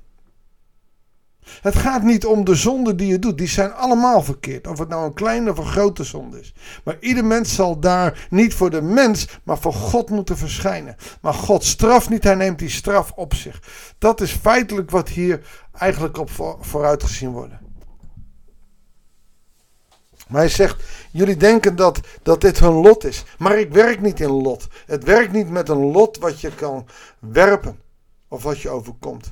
Het 1.61 1.75
gaat 1.75 2.03
niet 2.03 2.25
om 2.25 2.45
de 2.45 2.55
zonden 2.55 2.97
die 2.97 3.07
je 3.07 3.19
doet. 3.19 3.37
Die 3.37 3.47
zijn 3.47 3.73
allemaal 3.73 4.23
verkeerd. 4.23 4.67
Of 4.67 4.79
het 4.79 4.89
nou 4.89 5.05
een 5.05 5.13
kleine 5.13 5.51
of 5.51 5.57
een 5.57 5.65
grote 5.65 6.03
zonde 6.03 6.39
is. 6.39 6.53
Maar 6.83 6.97
ieder 6.99 7.25
mens 7.25 7.55
zal 7.55 7.79
daar 7.79 8.27
niet 8.29 8.53
voor 8.53 8.69
de 8.69 8.81
mens, 8.81 9.27
maar 9.43 9.57
voor 9.57 9.73
God 9.73 10.09
moeten 10.09 10.37
verschijnen. 10.37 10.95
Maar 11.21 11.33
God 11.33 11.63
straft 11.63 12.09
niet. 12.09 12.23
Hij 12.23 12.35
neemt 12.35 12.59
die 12.59 12.69
straf 12.69 13.11
op 13.15 13.33
zich. 13.33 13.61
Dat 13.97 14.21
is 14.21 14.31
feitelijk 14.31 14.91
wat 14.91 15.09
hier 15.09 15.41
eigenlijk 15.71 16.17
op 16.17 16.57
vooruit 16.59 17.03
gezien 17.03 17.31
wordt. 17.31 17.53
Maar 20.33 20.41
hij 20.41 20.51
zegt, 20.51 20.83
jullie 21.11 21.37
denken 21.37 21.75
dat, 21.75 21.99
dat 22.23 22.41
dit 22.41 22.59
hun 22.59 22.73
lot 22.73 23.05
is. 23.05 23.23
Maar 23.37 23.59
ik 23.59 23.71
werk 23.71 24.01
niet 24.01 24.19
in 24.19 24.29
lot. 24.29 24.67
Het 24.85 25.03
werkt 25.03 25.31
niet 25.31 25.49
met 25.49 25.69
een 25.69 25.91
lot 25.91 26.17
wat 26.17 26.41
je 26.41 26.55
kan 26.55 26.87
werpen. 27.19 27.79
Of 28.27 28.43
wat 28.43 28.59
je 28.59 28.69
overkomt. 28.69 29.31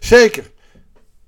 Zeker. 0.00 0.52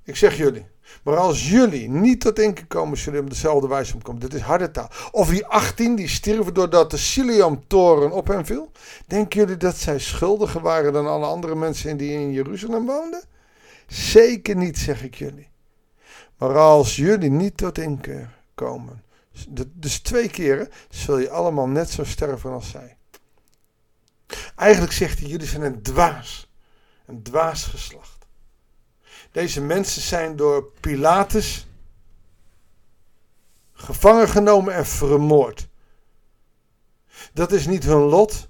Ik 0.03 0.15
zeg 0.15 0.37
jullie. 0.37 0.65
Maar 1.03 1.17
als 1.17 1.49
jullie 1.49 1.89
niet 1.89 2.21
tot 2.21 2.39
inkeer 2.39 2.67
komen, 2.67 2.97
zullen 2.97 3.19
op 3.19 3.29
dezelfde 3.29 3.67
wijze 3.67 3.93
omkomen. 3.93 4.21
Dit 4.21 4.33
is 4.33 4.41
harde 4.41 4.71
taal. 4.71 4.89
Of 5.11 5.29
die 5.29 5.45
18 5.45 5.95
die 5.95 6.07
stierven 6.07 6.53
doordat 6.53 6.91
de 6.91 6.97
Siliam-toren 6.97 8.11
op 8.11 8.27
hen 8.27 8.45
viel. 8.45 8.71
Denken 9.07 9.39
jullie 9.39 9.57
dat 9.57 9.77
zij 9.77 9.99
schuldiger 9.99 10.61
waren 10.61 10.93
dan 10.93 11.07
alle 11.07 11.25
andere 11.25 11.55
mensen 11.55 11.97
die 11.97 12.11
in 12.11 12.31
Jeruzalem 12.31 12.85
woonden? 12.85 13.23
Zeker 13.87 14.55
niet, 14.55 14.77
zeg 14.77 15.03
ik 15.03 15.15
jullie. 15.15 15.47
Maar 16.37 16.57
als 16.57 16.95
jullie 16.95 17.29
niet 17.29 17.57
tot 17.57 17.77
inkeer 17.77 18.35
komen, 18.53 19.03
dus 19.73 19.99
twee 19.99 20.29
keren, 20.29 20.69
zul 20.89 21.17
je 21.17 21.29
allemaal 21.29 21.67
net 21.67 21.89
zo 21.89 22.03
sterven 22.03 22.51
als 22.51 22.69
zij. 22.69 22.97
Eigenlijk 24.55 24.93
zegt 24.93 25.19
hij, 25.19 25.27
jullie 25.27 25.47
zijn 25.47 25.61
een 25.61 25.81
dwaas. 25.81 26.49
Een 27.05 27.23
dwaas 27.23 27.63
geslacht. 27.63 28.25
Deze 29.31 29.61
mensen 29.61 30.01
zijn 30.01 30.35
door 30.35 30.71
Pilatus 30.79 31.67
gevangen 33.73 34.29
genomen 34.29 34.73
en 34.73 34.85
vermoord. 34.85 35.67
Dat 37.33 37.51
is 37.51 37.67
niet 37.67 37.83
hun 37.83 38.01
lot. 38.01 38.47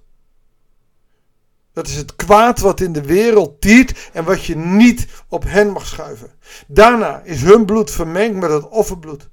Dat 1.78 1.88
is 1.88 1.96
het 1.96 2.16
kwaad 2.16 2.60
wat 2.60 2.80
in 2.80 2.92
de 2.92 3.02
wereld 3.02 3.62
tiert 3.62 4.10
en 4.14 4.24
wat 4.24 4.46
je 4.46 4.56
niet 4.56 5.08
op 5.28 5.44
hen 5.44 5.70
mag 5.70 5.86
schuiven. 5.86 6.32
Daarna 6.68 7.22
is 7.22 7.42
hun 7.42 7.66
bloed 7.66 7.92
vermengd 7.92 8.40
met 8.40 8.50
het 8.50 8.70
offerbloed. 8.70 9.30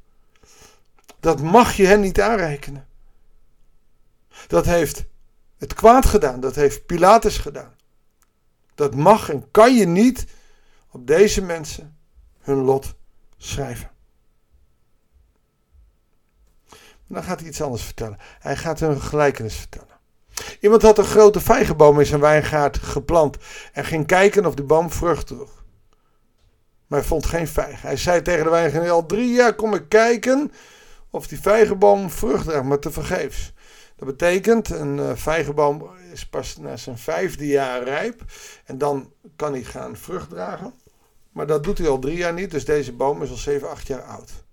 Dat 1.20 1.42
mag 1.42 1.76
je 1.76 1.86
hen 1.86 2.00
niet 2.00 2.20
aanrekenen. 2.20 2.86
Dat 4.46 4.64
heeft 4.64 5.04
het 5.58 5.74
kwaad 5.74 6.06
gedaan, 6.06 6.40
dat 6.40 6.54
heeft 6.54 6.86
Pilatus 6.86 7.38
gedaan. 7.38 7.74
Dat 8.74 8.94
mag 8.94 9.30
en 9.30 9.50
kan 9.50 9.74
je 9.74 9.86
niet 9.86 10.26
op 10.90 11.06
deze 11.06 11.42
mensen 11.42 11.96
hun 12.40 12.58
lot 12.58 12.94
schrijven. 13.36 13.90
dan 17.06 17.22
gaat 17.22 17.40
hij 17.40 17.48
iets 17.48 17.62
anders 17.62 17.84
vertellen. 17.84 18.18
Hij 18.38 18.56
gaat 18.56 18.80
hun 18.80 19.00
gelijkenis 19.00 19.56
vertellen. 19.56 19.93
Iemand 20.60 20.82
had 20.82 20.98
een 20.98 21.04
grote 21.04 21.40
vijgenboom 21.40 22.00
in 22.00 22.06
zijn 22.06 22.20
wijngaard 22.20 22.78
geplant 22.78 23.36
en 23.72 23.84
ging 23.84 24.06
kijken 24.06 24.46
of 24.46 24.54
die 24.54 24.64
boom 24.64 24.90
vrucht 24.90 25.26
droeg. 25.26 25.64
Maar 26.86 26.98
hij 26.98 27.08
vond 27.08 27.26
geen 27.26 27.48
vijg. 27.48 27.82
Hij 27.82 27.96
zei 27.96 28.22
tegen 28.22 28.44
de 28.44 28.50
wijngaard: 28.50 28.88
al 28.88 29.06
drie 29.06 29.32
jaar 29.32 29.54
kom 29.54 29.74
ik 29.74 29.88
kijken 29.88 30.52
of 31.10 31.26
die 31.26 31.40
vijgenboom 31.40 32.10
vrucht 32.10 32.44
draagt, 32.44 32.64
maar 32.64 32.78
te 32.78 32.90
vergeefs. 32.90 33.52
Dat 33.96 34.08
betekent, 34.08 34.70
een 34.70 34.98
uh, 34.98 35.10
vijgenboom 35.14 35.90
is 36.12 36.26
pas 36.26 36.56
na 36.56 36.76
zijn 36.76 36.98
vijfde 36.98 37.46
jaar 37.46 37.82
rijp 37.82 38.22
en 38.64 38.78
dan 38.78 39.12
kan 39.36 39.52
hij 39.52 39.62
gaan 39.62 39.96
vrucht 39.96 40.30
dragen. 40.30 40.74
Maar 41.32 41.46
dat 41.46 41.64
doet 41.64 41.78
hij 41.78 41.88
al 41.88 41.98
drie 41.98 42.16
jaar 42.16 42.32
niet, 42.32 42.50
dus 42.50 42.64
deze 42.64 42.92
boom 42.92 43.22
is 43.22 43.30
al 43.30 43.36
7, 43.36 43.70
8 43.70 43.86
jaar 43.86 44.02
oud. 44.02 44.43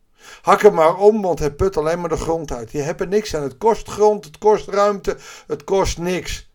Hak 0.41 0.61
hem 0.61 0.73
maar 0.73 0.97
om, 0.97 1.21
want 1.21 1.39
hij 1.39 1.51
put 1.51 1.77
alleen 1.77 1.99
maar 1.99 2.09
de 2.09 2.17
grond 2.17 2.51
uit. 2.51 2.71
Je 2.71 2.81
hebt 2.81 3.01
er 3.01 3.07
niks 3.07 3.35
aan. 3.35 3.43
Het 3.43 3.57
kost 3.57 3.87
grond, 3.87 4.25
het 4.25 4.37
kost 4.37 4.67
ruimte, 4.67 5.17
het 5.47 5.63
kost 5.63 5.97
niks. 5.97 6.49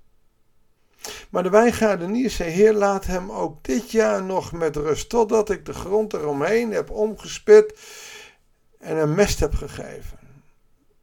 Maar 1.31 1.43
de 1.43 1.51
wijngaardenier 1.51 2.31
zei: 2.31 2.51
Heer, 2.51 2.73
laat 2.73 3.07
hem 3.07 3.31
ook 3.31 3.65
dit 3.65 3.91
jaar 3.91 4.23
nog 4.23 4.53
met 4.53 4.77
rust, 4.77 5.09
totdat 5.09 5.51
ik 5.51 5.67
de 5.67 5.75
grond 5.75 6.13
eromheen 6.13 6.73
heb 6.73 6.91
omgespit 6.91 7.79
en 8.79 8.97
een 8.97 9.15
mest 9.15 9.41
heb 9.41 9.55
gegeven. 9.55 10.19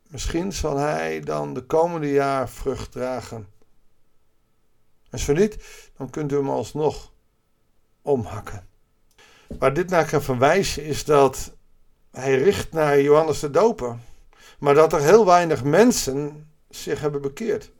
Misschien 0.08 0.54
zal 0.54 0.78
hij 0.78 1.20
dan 1.20 1.54
de 1.54 1.62
komende 1.62 2.12
jaar 2.12 2.50
vrucht 2.50 2.92
dragen. 2.92 3.48
En 5.10 5.20
zo 5.20 5.34
niet, 5.34 5.58
dan 5.98 6.10
kunt 6.10 6.32
u 6.32 6.36
hem 6.36 6.50
alsnog 6.50 7.12
omhakken. 8.02 8.68
Waar 9.48 9.74
dit 9.74 9.90
naar 9.90 10.06
kan 10.06 10.22
verwijzen 10.22 10.84
is 10.84 11.06
dat 11.06 11.54
hij 12.14 12.38
richt 12.38 12.72
naar 12.72 13.02
Johannes 13.02 13.40
de 13.40 13.50
Doper. 13.50 13.98
Maar 14.60 14.74
dat 14.74 14.94
er 14.94 15.02
heel 15.02 15.26
weinig 15.26 15.64
mensen 15.64 16.50
zich 16.70 17.02
hebben 17.02 17.22
bekeerd. 17.22 17.72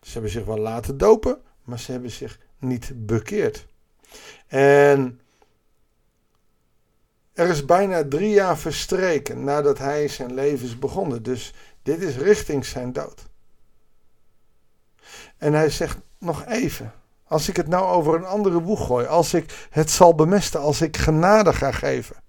Ze 0.00 0.12
hebben 0.12 0.30
zich 0.30 0.44
wel 0.44 0.58
laten 0.58 0.98
dopen, 0.98 1.40
maar 1.64 1.78
ze 1.78 1.92
hebben 1.92 2.10
zich 2.10 2.38
niet 2.58 2.92
bekeerd. 2.94 3.66
En 4.46 5.20
er 7.32 7.48
is 7.48 7.64
bijna 7.64 8.08
drie 8.08 8.30
jaar 8.30 8.58
verstreken 8.58 9.44
nadat 9.44 9.78
hij 9.78 10.08
zijn 10.08 10.34
leven 10.34 10.66
is 10.66 10.78
begonnen. 10.78 11.22
Dus 11.22 11.52
dit 11.82 12.02
is 12.02 12.16
richting 12.16 12.64
zijn 12.64 12.92
dood. 12.92 13.26
En 15.38 15.52
hij 15.52 15.70
zegt 15.70 15.98
nog 16.18 16.46
even. 16.46 16.92
Als 17.24 17.48
ik 17.48 17.56
het 17.56 17.68
nou 17.68 17.84
over 17.84 18.14
een 18.14 18.24
andere 18.24 18.60
boeg 18.60 18.86
gooi. 18.86 19.06
Als 19.06 19.34
ik 19.34 19.68
het 19.70 19.90
zal 19.90 20.14
bemesten. 20.14 20.60
Als 20.60 20.80
ik 20.80 20.96
genade 20.96 21.52
ga 21.52 21.72
geven. 21.72 22.21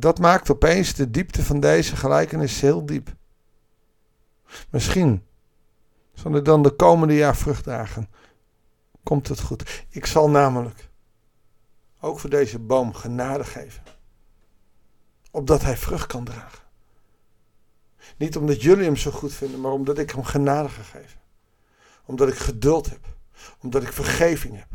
Dat 0.00 0.18
maakt 0.18 0.50
opeens 0.50 0.94
de 0.94 1.10
diepte 1.10 1.44
van 1.44 1.60
deze 1.60 1.96
gelijkenis 1.96 2.60
heel 2.60 2.86
diep. 2.86 3.14
Misschien 4.70 5.24
zal 6.14 6.34
er 6.34 6.44
dan 6.44 6.62
de 6.62 6.70
komende 6.70 7.14
jaar 7.14 7.36
vrucht 7.36 7.64
dragen. 7.64 8.08
Komt 9.02 9.28
het 9.28 9.40
goed. 9.40 9.84
Ik 9.88 10.06
zal 10.06 10.30
namelijk 10.30 10.88
ook 12.00 12.20
voor 12.20 12.30
deze 12.30 12.58
boom 12.58 12.94
genade 12.94 13.44
geven. 13.44 13.82
Opdat 15.30 15.62
hij 15.62 15.76
vrucht 15.76 16.06
kan 16.06 16.24
dragen. 16.24 16.66
Niet 18.16 18.36
omdat 18.36 18.62
jullie 18.62 18.84
hem 18.84 18.96
zo 18.96 19.10
goed 19.10 19.32
vinden, 19.32 19.60
maar 19.60 19.72
omdat 19.72 19.98
ik 19.98 20.10
hem 20.10 20.24
genade 20.24 20.68
ga 20.68 20.82
geven. 20.82 21.20
Omdat 22.04 22.28
ik 22.28 22.38
geduld 22.38 22.90
heb. 22.90 23.16
Omdat 23.60 23.82
ik 23.82 23.92
vergeving 23.92 24.56
heb. 24.56 24.68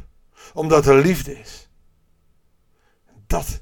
Omdat 0.53 0.85
er 0.85 1.01
liefde 1.01 1.39
is. 1.39 1.69
Dat 3.27 3.61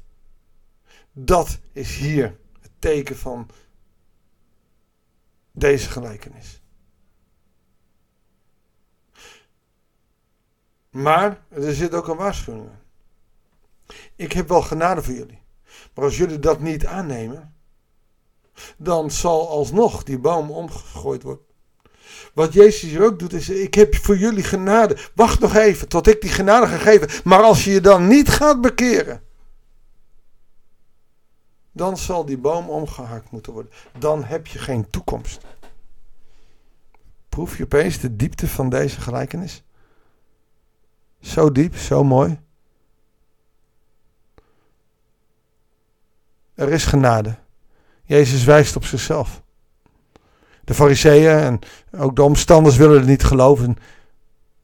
dat 1.12 1.60
is 1.72 1.96
hier 1.96 2.40
het 2.60 2.72
teken 2.80 3.18
van 3.18 3.50
deze 5.52 5.90
gelijkenis. 5.90 6.62
Maar 10.90 11.44
er 11.50 11.74
zit 11.74 11.94
ook 11.94 12.08
een 12.08 12.18
waarschuwing 12.18 12.66
in. 12.66 12.80
Ik 14.16 14.32
heb 14.32 14.48
wel 14.48 14.62
genade 14.62 15.04
voor 15.04 15.14
jullie. 15.14 15.40
Maar 15.94 16.06
als 16.06 16.18
jullie 16.18 16.40
dat 16.40 16.60
niet 16.60 16.86
aannemen, 16.86 17.56
dan 18.78 19.12
zal 19.12 19.50
alsnog 19.50 20.04
die 20.04 20.20
boom 20.20 20.52
omgegooid 20.52 21.24
worden. 21.24 21.46
Wat 22.34 22.54
Jezus 22.54 22.90
hier 22.90 23.04
ook 23.04 23.20
doet, 23.20 23.34
is: 23.34 23.50
Ik 23.50 23.74
heb 23.74 23.96
voor 23.96 24.18
jullie 24.18 24.44
genade. 24.44 24.98
Wacht 25.16 25.40
nog 25.40 25.56
even 25.56 25.88
tot 25.88 26.08
ik 26.08 26.22
die 26.22 26.30
genade 26.30 26.68
ga 26.68 26.78
geven. 26.78 27.10
Maar 27.24 27.42
als 27.42 27.64
je 27.64 27.72
je 27.72 27.82
dan 27.82 28.08
niet 28.08 28.30
gaat 28.30 28.62
bekeren, 28.62 29.24
dan 31.72 31.98
zal 31.98 32.26
die 32.26 32.38
boom 32.38 32.70
omgehakt 32.70 33.32
moeten 33.32 33.54
worden. 33.54 33.72
Dan 34.00 34.24
heb 34.24 34.48
je 34.48 34.60
geen 34.60 34.90
toekomst. 34.90 35.46
Proef 37.30 37.58
je 37.58 37.64
opeens 37.64 38.00
de 38.00 38.16
diepte 38.16 38.48
van 38.48 38.70
deze 38.70 39.02
gelijkenis? 39.02 39.64
Zo 41.20 41.52
diep, 41.52 41.76
zo 41.76 42.04
mooi. 42.04 42.40
Er 46.54 46.70
is 46.70 46.86
genade. 46.86 47.36
Jezus 48.04 48.44
wijst 48.44 48.76
op 48.76 48.86
zichzelf. 48.86 49.42
De 50.64 50.74
fariseeën 50.74 51.38
en 51.38 51.60
ook 51.92 52.16
de 52.16 52.24
omstanders 52.24 52.78
willen 52.78 52.98
het 52.98 53.08
niet 53.08 53.24
geloven. 53.24 53.78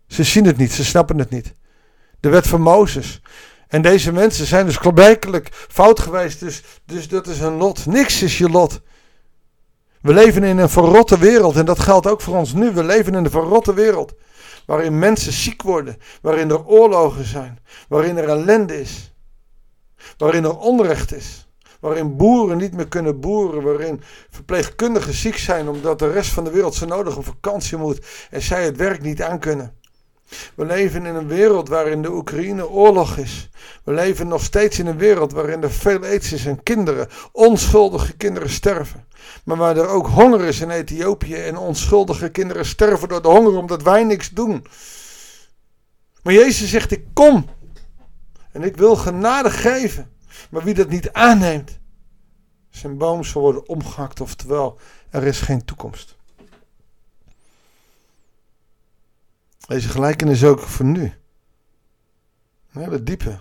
Ze 0.08 0.24
zien 0.24 0.46
het 0.46 0.58
niet, 0.58 0.72
ze 0.72 0.86
snappen 0.86 1.20
het 1.20 1.30
niet. 1.30 1.54
De 2.20 2.30
wet 2.30 2.48
van 2.48 2.62
Mozes. 2.62 3.22
En 3.68 3.82
deze 3.82 4.12
mensen 4.12 4.46
zijn 4.46 4.66
dus 4.66 4.78
blijkelijk 4.94 5.50
fout 5.52 6.00
geweest. 6.00 6.40
Dus, 6.40 6.64
dus 6.86 7.08
dat 7.08 7.28
is 7.28 7.40
een 7.40 7.58
lot. 7.58 7.86
Niks 7.86 8.22
is 8.22 8.38
je 8.38 8.50
lot. 8.50 8.82
We 10.02 10.14
leven 10.14 10.44
in 10.44 10.58
een 10.58 10.70
verrotte 10.70 11.18
wereld. 11.18 11.56
En 11.56 11.66
dat 11.66 11.80
geldt 11.80 12.08
ook 12.08 12.22
voor 12.22 12.36
ons 12.36 12.54
nu. 12.54 12.72
We 12.72 12.84
leven 12.84 13.16
in 13.16 13.24
een 13.26 13.32
verrotte 13.32 13.74
wereld. 13.74 14.14
Waarin 14.66 15.00
mensen 15.00 15.34
ziek 15.34 15.62
worden. 15.62 15.98
Waarin 16.22 16.50
er 16.50 16.66
oorlogen 16.66 17.26
zijn. 17.26 17.60
Waarin 17.88 18.18
er 18.18 18.30
ellende 18.30 18.80
is. 18.80 19.14
Waarin 20.18 20.44
er 20.44 20.58
onrecht 20.58 21.14
is. 21.14 21.48
Waarin 21.80 22.18
boeren 22.18 22.58
niet 22.58 22.74
meer 22.74 22.88
kunnen 22.88 23.20
boeren. 23.20 23.64
Waarin 23.64 24.02
verpleegkundigen 24.30 25.14
ziek 25.14 25.38
zijn 25.38 25.68
omdat 25.68 26.00
de 26.00 26.12
rest 26.12 26.32
van 26.32 26.44
de 26.44 26.52
wereld 26.52 26.76
zo 26.76 26.86
nodig 26.86 27.18
op 27.18 27.26
vakantie 27.26 27.78
moet. 27.78 28.06
En 28.30 28.42
zij 28.42 28.64
het 28.64 28.78
werk 28.78 29.02
niet 29.02 29.22
aankunnen. 29.22 29.77
We 30.56 30.66
leven 30.66 31.06
in 31.06 31.16
een 31.16 31.28
wereld 31.28 31.70
waarin 31.70 32.02
de 32.02 32.12
Oekraïne 32.12 32.70
oorlog 32.70 33.18
is. 33.18 33.50
We 33.84 33.94
leven 33.94 34.28
nog 34.28 34.44
steeds 34.44 34.80
in 34.80 34.88
een 34.88 34.98
wereld 34.98 35.32
waarin 35.32 35.64
er 35.64 35.72
veel 35.72 36.04
aids 36.04 36.34
is 36.34 36.46
en 36.46 36.64
kinderen, 36.64 37.08
onschuldige 37.32 38.14
kinderen 38.14 38.50
sterven. 38.50 39.06
Maar 39.44 39.58
waar 39.58 39.78
er 39.78 39.88
ook 39.88 40.08
honger 40.08 40.42
is 40.42 40.62
in 40.62 40.70
Ethiopië 40.70 41.36
en 41.36 41.58
onschuldige 41.58 42.30
kinderen 42.30 42.66
sterven 42.66 43.10
door 43.10 43.22
de 43.22 43.28
honger 43.28 43.58
omdat 43.58 43.84
wij 43.84 44.04
niks 44.04 44.30
doen. 44.30 44.66
Maar 46.24 46.34
Jezus 46.34 46.70
zegt: 46.70 46.92
Ik 46.92 47.06
kom 47.14 47.50
en 48.52 48.64
ik 48.64 48.78
wil 48.78 48.96
genade 48.96 49.50
geven. 49.50 50.12
Maar 50.50 50.64
wie 50.64 50.74
dat 50.74 50.90
niet 50.90 51.14
aanneemt, 51.14 51.80
zijn 52.70 52.98
boom 52.98 53.24
zal 53.24 53.42
worden 53.42 53.68
omgehakt, 53.68 54.22
oftewel 54.22 54.80
er 55.10 55.24
is 55.24 55.40
geen 55.40 55.66
toekomst. 55.66 56.17
Deze 59.68 59.90
gelijkenis 59.90 60.42
is 60.42 60.50
ook 60.50 60.60
voor 60.60 60.86
nu. 60.86 61.14
Een 62.72 62.82
hele 62.82 63.04
diepe. 63.04 63.40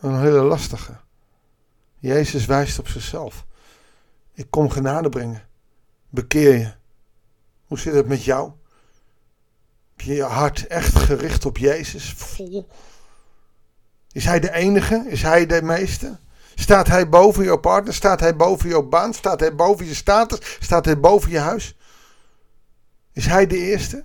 Een 0.00 0.20
hele 0.20 0.42
lastige. 0.42 0.96
Jezus 1.98 2.46
wijst 2.46 2.78
op 2.78 2.88
zichzelf. 2.88 3.46
Ik 4.32 4.46
kom 4.50 4.70
genade 4.70 5.08
brengen. 5.08 5.48
Bekeer 6.08 6.58
je. 6.58 6.72
Hoe 7.66 7.78
zit 7.78 7.94
het 7.94 8.06
met 8.06 8.24
jou? 8.24 8.52
Heb 9.90 10.00
je 10.00 10.14
je 10.14 10.22
hart 10.22 10.66
echt 10.66 10.98
gericht 10.98 11.46
op 11.46 11.58
Jezus? 11.58 12.12
Vol? 12.12 12.68
Is 14.12 14.24
Hij 14.24 14.40
de 14.40 14.52
enige? 14.52 15.04
Is 15.08 15.22
Hij 15.22 15.46
de 15.46 15.62
meeste? 15.62 16.18
Staat 16.54 16.86
Hij 16.86 17.08
boven 17.08 17.44
jouw 17.44 17.58
partner? 17.58 17.94
Staat 17.94 18.20
Hij 18.20 18.36
boven 18.36 18.68
jouw 18.68 18.88
baan? 18.88 19.14
Staat 19.14 19.40
Hij 19.40 19.54
boven 19.54 19.86
je 19.86 19.94
status? 19.94 20.56
Staat 20.60 20.84
Hij 20.84 21.00
boven 21.00 21.30
je 21.30 21.38
huis? 21.38 21.76
Is 23.12 23.26
Hij 23.26 23.46
de 23.46 23.56
eerste? 23.56 24.04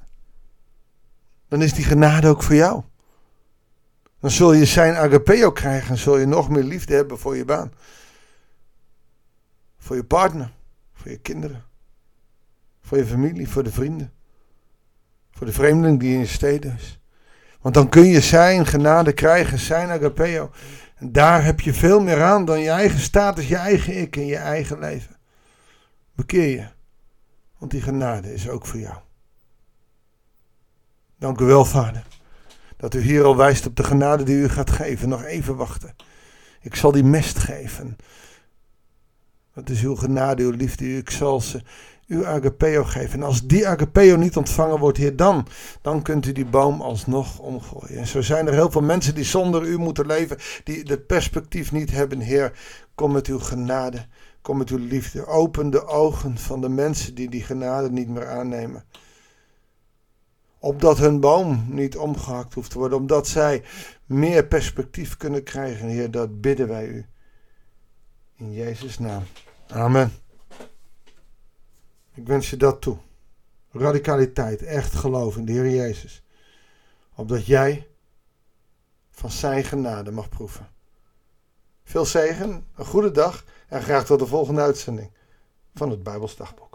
Dan 1.48 1.62
is 1.62 1.74
die 1.74 1.86
genade 1.86 2.28
ook 2.28 2.44
voor 2.44 2.56
jou. 2.56 2.84
Dan 4.20 4.32
zul 4.32 4.54
je 4.54 4.66
zijn 4.66 4.96
agapeo 4.96 5.52
krijgen 5.52 5.90
en 5.90 5.98
zul 5.98 6.18
je 6.18 6.26
nog 6.26 6.50
meer 6.50 6.64
liefde 6.64 6.96
hebben 6.96 7.20
voor 7.20 7.36
je 7.36 7.46
baan. 7.46 7.72
Voor 9.78 9.96
je 9.96 10.04
partner, 10.04 10.54
voor 10.94 11.12
je 11.12 11.18
kinderen, 11.18 11.64
voor 12.82 12.98
je 12.98 13.06
familie, 13.06 13.50
voor 13.50 13.64
de 13.64 13.72
vrienden. 13.72 14.12
Voor 15.32 15.46
de 15.46 15.54
vreemdeling 15.54 16.00
die 16.00 16.14
in 16.14 16.20
je 16.20 16.26
steden 16.26 16.76
is. 16.76 17.00
Want 17.62 17.76
dan 17.76 17.90
kun 17.90 18.06
je 18.06 18.22
zijn 18.22 18.66
genade 18.66 19.14
krijgen, 19.14 19.60
zijn 19.60 19.90
agapeo. 19.90 20.52
En 20.96 21.12
daar 21.12 21.44
heb 21.44 21.60
je 21.60 21.74
veel 21.74 22.00
meer 22.00 22.24
aan 22.24 22.46
dan 22.46 22.60
je 22.60 22.70
eigen 22.70 23.00
status, 23.00 23.48
je 23.48 23.56
eigen 23.56 23.98
ik 23.98 24.16
en 24.16 24.26
je 24.26 24.36
eigen 24.36 24.80
leven. 24.80 25.16
Bekeer 26.16 26.50
je. 26.50 26.77
Want 27.58 27.72
die 27.72 27.82
genade 27.82 28.34
is 28.34 28.50
ook 28.50 28.66
voor 28.66 28.80
jou. 28.80 28.96
Dank 31.20 31.40
u 31.40 31.46
wel, 31.46 31.66
Vader. 31.66 32.06
Dat 32.78 32.94
u 32.94 33.00
hier 33.00 33.24
al 33.24 33.36
wijst 33.36 33.66
op 33.66 33.76
de 33.76 33.84
genade 33.84 34.24
die 34.24 34.36
u 34.36 34.50
gaat 34.50 34.72
geven. 34.72 35.10
Nog 35.10 35.24
even 35.24 35.56
wachten. 35.56 35.96
Ik 36.62 36.76
zal 36.76 36.92
die 36.92 37.04
mest 37.04 37.38
geven. 37.38 37.98
Dat 39.54 39.70
is 39.70 39.84
uw 39.84 39.96
genade, 39.96 40.44
uw 40.44 40.52
liefde. 40.52 40.98
Ik 40.98 41.10
zal 41.10 41.42
ze 41.42 41.62
uw 42.08 42.26
agapeo 42.26 42.84
geven. 42.84 43.20
En 43.20 43.26
als 43.26 43.48
die 43.48 43.68
agapeo 43.68 44.16
niet 44.16 44.38
ontvangen 44.38 44.80
wordt, 44.80 44.98
Heer, 44.98 45.16
dan, 45.16 45.48
dan 45.82 46.02
kunt 46.02 46.26
u 46.26 46.32
die 46.32 46.46
boom 46.46 46.82
alsnog 46.82 47.40
omgooien. 47.40 47.98
En 47.98 48.08
zo 48.08 48.22
zijn 48.22 48.48
er 48.48 48.54
heel 48.54 48.72
veel 48.72 48.82
mensen 48.82 49.16
die 49.16 49.24
zonder 49.24 49.64
u 49.64 49.78
moeten 49.78 50.06
leven, 50.06 50.38
die 50.64 50.84
het 50.84 51.08
perspectief 51.08 51.72
niet 51.72 51.92
hebben. 51.92 52.20
Heer, 52.20 52.52
kom 52.96 53.12
met 53.12 53.28
uw 53.28 53.40
genade, 53.40 54.06
kom 54.48 54.58
met 54.58 54.70
uw 54.70 54.78
liefde. 54.78 55.26
Open 55.26 55.70
de 55.70 55.86
ogen 55.86 56.38
van 56.38 56.62
de 56.62 56.70
mensen 56.70 57.16
die 57.16 57.30
die 57.30 57.44
genade 57.44 57.92
niet 57.92 58.08
meer 58.08 58.28
aannemen. 58.28 58.84
Opdat 60.60 60.98
hun 60.98 61.20
boom 61.20 61.66
niet 61.70 61.98
omgehakt 61.98 62.54
hoeft 62.54 62.72
te 62.72 62.78
worden, 62.78 62.98
omdat 62.98 63.28
zij 63.28 63.64
meer 64.06 64.46
perspectief 64.46 65.18
kunnen 65.18 65.44
krijgen. 65.44 65.88
Heer, 65.88 66.12
dat 66.12 66.42
bidden 66.42 66.68
wij 66.68 66.88
u. 66.88 67.06
In 68.36 68.54
Jezus' 68.54 69.00
naam. 69.00 69.24
Amen. 69.68 70.12
Ik 72.14 72.28
wens 72.28 72.50
je 72.50 72.58
dat 72.58 72.82
toe. 72.82 72.98
Radicaliteit, 73.72 74.64
echt 74.64 74.94
geloof 74.94 75.38
in 75.38 75.46
de 75.46 75.52
Heer 75.52 75.70
Jezus. 75.70 76.24
Opdat 77.16 77.46
jij 77.46 77.88
van 79.12 79.32
zijn 79.32 79.64
genade 79.64 80.12
mag 80.12 80.30
proeven. 80.30 80.68
Veel 81.84 82.06
zegen, 82.06 82.66
een 82.76 82.86
goede 82.86 83.12
dag 83.12 83.44
en 83.68 83.82
graag 83.82 84.06
tot 84.06 84.20
de 84.20 84.28
volgende 84.28 84.62
uitzending 84.62 85.12
van 85.74 85.90
het 85.90 86.04
Bijbelsdagboek. 86.04 86.67